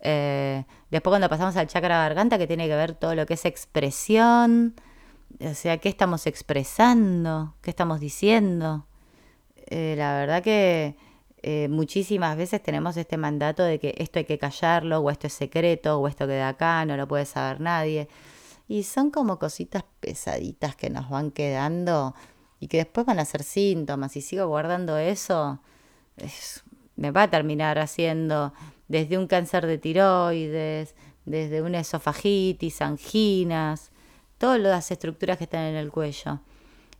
Eh, 0.00 0.64
después 0.90 1.12
cuando 1.12 1.28
pasamos 1.28 1.56
al 1.56 1.66
chakra 1.66 1.98
garganta, 1.98 2.38
que 2.38 2.46
tiene 2.46 2.68
que 2.68 2.76
ver 2.76 2.94
todo 2.94 3.14
lo 3.14 3.26
que 3.26 3.34
es 3.34 3.44
expresión, 3.44 4.74
o 5.40 5.54
sea, 5.54 5.78
qué 5.78 5.88
estamos 5.88 6.26
expresando, 6.26 7.54
qué 7.62 7.70
estamos 7.70 8.00
diciendo. 8.00 8.86
Eh, 9.66 9.94
la 9.96 10.14
verdad 10.18 10.42
que 10.42 10.96
eh, 11.42 11.68
muchísimas 11.68 12.36
veces 12.36 12.62
tenemos 12.62 12.96
este 12.96 13.16
mandato 13.16 13.62
de 13.62 13.78
que 13.78 13.94
esto 13.98 14.18
hay 14.18 14.24
que 14.24 14.38
callarlo, 14.38 15.00
o 15.00 15.10
esto 15.10 15.26
es 15.26 15.32
secreto, 15.32 15.98
o 15.98 16.08
esto 16.08 16.26
queda 16.26 16.48
acá, 16.48 16.84
no 16.84 16.96
lo 16.96 17.06
puede 17.06 17.26
saber 17.26 17.60
nadie. 17.60 18.08
Y 18.68 18.84
son 18.84 19.10
como 19.10 19.38
cositas 19.38 19.84
pesaditas 20.00 20.74
que 20.76 20.90
nos 20.90 21.10
van 21.10 21.30
quedando 21.30 22.14
y 22.60 22.68
que 22.68 22.78
después 22.78 23.06
van 23.06 23.18
a 23.18 23.24
ser 23.24 23.42
síntomas. 23.42 24.16
Y 24.16 24.22
sigo 24.22 24.46
guardando 24.46 24.96
eso, 24.96 25.60
me 26.96 27.10
va 27.10 27.24
a 27.24 27.30
terminar 27.30 27.78
haciendo 27.78 28.54
desde 28.88 29.18
un 29.18 29.26
cáncer 29.26 29.66
de 29.66 29.78
tiroides, 29.78 30.94
desde 31.24 31.62
una 31.62 31.80
esofagitis, 31.80 32.80
anginas, 32.80 33.90
todas 34.38 34.60
las 34.60 34.90
estructuras 34.90 35.38
que 35.38 35.44
están 35.44 35.64
en 35.64 35.76
el 35.76 35.90
cuello. 35.90 36.40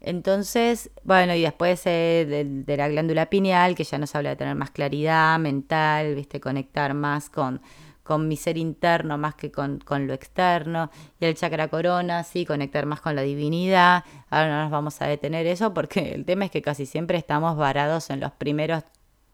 Entonces, 0.06 0.90
bueno, 1.02 1.34
y 1.34 1.40
después 1.40 1.82
eh, 1.86 2.26
de, 2.66 2.76
la 2.76 2.88
glándula 2.88 3.30
pineal, 3.30 3.74
que 3.74 3.84
ya 3.84 3.96
nos 3.96 4.14
habla 4.14 4.30
de 4.30 4.36
tener 4.36 4.54
más 4.54 4.70
claridad 4.70 5.38
mental, 5.38 6.14
viste, 6.14 6.40
conectar 6.40 6.92
más 6.92 7.30
con, 7.30 7.62
con 8.02 8.28
mi 8.28 8.36
ser 8.36 8.58
interno 8.58 9.16
más 9.16 9.34
que 9.34 9.50
con, 9.50 9.78
con, 9.78 10.06
lo 10.06 10.12
externo. 10.12 10.90
Y 11.18 11.24
el 11.24 11.34
chakra 11.34 11.68
corona, 11.68 12.22
sí, 12.22 12.44
conectar 12.44 12.84
más 12.84 13.00
con 13.00 13.16
la 13.16 13.22
divinidad. 13.22 14.04
Ahora 14.28 14.50
no 14.50 14.62
nos 14.64 14.70
vamos 14.70 15.00
a 15.00 15.06
detener 15.06 15.46
eso 15.46 15.72
porque 15.72 16.12
el 16.12 16.26
tema 16.26 16.44
es 16.44 16.50
que 16.50 16.60
casi 16.60 16.84
siempre 16.84 17.16
estamos 17.16 17.56
varados 17.56 18.10
en 18.10 18.20
los 18.20 18.32
primeros 18.32 18.84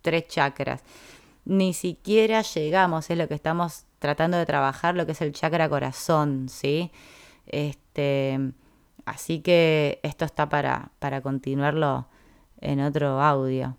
tres 0.03 0.29
chakras. 0.29 0.85
Ni 1.45 1.75
siquiera 1.75 2.43
llegamos, 2.43 3.11
es 3.11 3.19
lo 3.19 3.27
que 3.27 3.35
estamos 3.35 3.87
tratando 3.99 4.37
de 4.37 4.47
trabajar, 4.47 4.95
lo 4.95 5.05
que 5.05 5.13
es 5.13 5.21
el 5.21 5.33
chakra 5.33 5.69
corazón, 5.69 6.49
¿sí? 6.49 6.93
Este 7.47 8.53
Así 9.05 9.41
que 9.41 10.01
esto 10.03 10.25
está 10.25 10.49
para, 10.49 10.91
para 10.99 11.21
continuarlo 11.21 12.07
en 12.61 12.81
otro 12.81 13.21
audio. 13.21 13.77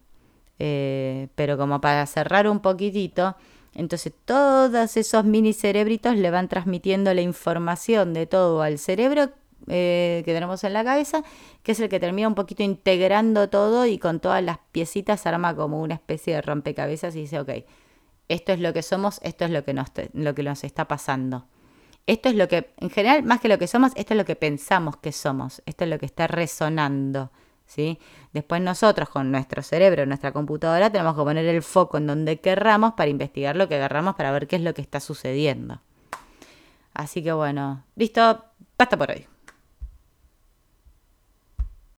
Eh, 0.60 1.30
pero 1.36 1.58
como 1.58 1.82
para 1.82 2.06
cerrar 2.06 2.48
un 2.48 2.60
poquitito, 2.60 3.36
entonces 3.74 4.14
todos 4.26 4.98
esos 4.98 5.26
mini 5.26 5.54
cerebritos 5.54 6.16
le 6.16 6.30
van 6.30 6.48
transmitiendo 6.50 7.14
la 7.14 7.22
información 7.22 8.14
de 8.14 8.28
todo 8.28 8.62
al 8.62 8.78
cerebro 8.78 9.32
eh, 9.68 10.24
que 10.26 10.34
tenemos 10.34 10.64
en 10.64 10.74
la 10.74 10.84
cabeza, 10.84 11.24
que 11.64 11.74
es 11.74 11.80
el 11.80 11.90
que 11.90 12.00
termina 12.00 12.28
un 12.28 12.36
poquito 12.36 12.64
integrando 12.64 13.50
todo 13.50 13.86
y 13.86 13.98
con 13.98 14.20
todas 14.20 14.44
las 14.44 14.58
piecitas 14.72 15.26
arma 15.26 15.56
como 15.56 15.82
una 15.82 15.96
especie 15.96 16.36
de 16.36 16.42
rompecabezas 16.42 17.16
y 17.16 17.22
dice, 17.22 17.40
ok, 17.40 17.50
esto 18.28 18.54
es 18.54 18.60
lo 18.60 18.74
que 18.74 18.82
somos, 18.82 19.20
esto 19.24 19.46
es 19.46 19.52
lo 19.52 19.64
que 19.64 19.74
nos, 19.74 19.88
lo 20.14 20.36
que 20.36 20.44
nos 20.44 20.64
está 20.64 20.88
pasando. 20.88 21.46
Esto 22.08 22.30
es 22.30 22.36
lo 22.36 22.48
que, 22.48 22.74
en 22.78 22.90
general, 22.90 23.24
más 23.24 23.40
que 23.40 23.48
lo 23.48 23.58
que 23.58 23.68
somos, 23.68 23.92
esto 23.96 24.14
es 24.14 24.18
lo 24.18 24.26
que 24.26 24.36
pensamos 24.36 24.98
que 24.98 25.12
somos, 25.12 25.62
esto 25.66 25.84
es 25.84 25.90
lo 25.90 26.00
que 26.00 26.06
está 26.06 26.28
resonando. 26.28 27.32
¿sí? 27.66 28.00
Después 28.34 28.62
nosotros 28.62 29.10
con 29.10 29.32
nuestro 29.32 29.62
cerebro, 29.62 30.06
nuestra 30.06 30.32
computadora, 30.32 30.90
tenemos 30.90 31.16
que 31.16 31.24
poner 31.24 31.46
el 31.46 31.62
foco 31.62 31.98
en 31.98 32.08
donde 32.08 32.40
querramos 32.40 32.94
para 32.94 33.10
investigar 33.10 33.56
lo 33.56 33.68
que 33.68 33.76
agarramos 33.76 34.16
para 34.16 34.32
ver 34.32 34.48
qué 34.48 34.58
es 34.58 34.62
lo 34.62 34.74
que 34.74 34.82
está 34.82 35.00
sucediendo. 35.00 35.80
Así 36.94 37.24
que 37.24 37.32
bueno, 37.32 37.86
listo, 37.96 38.44
basta 38.78 38.98
por 38.98 39.12
hoy. 39.12 39.31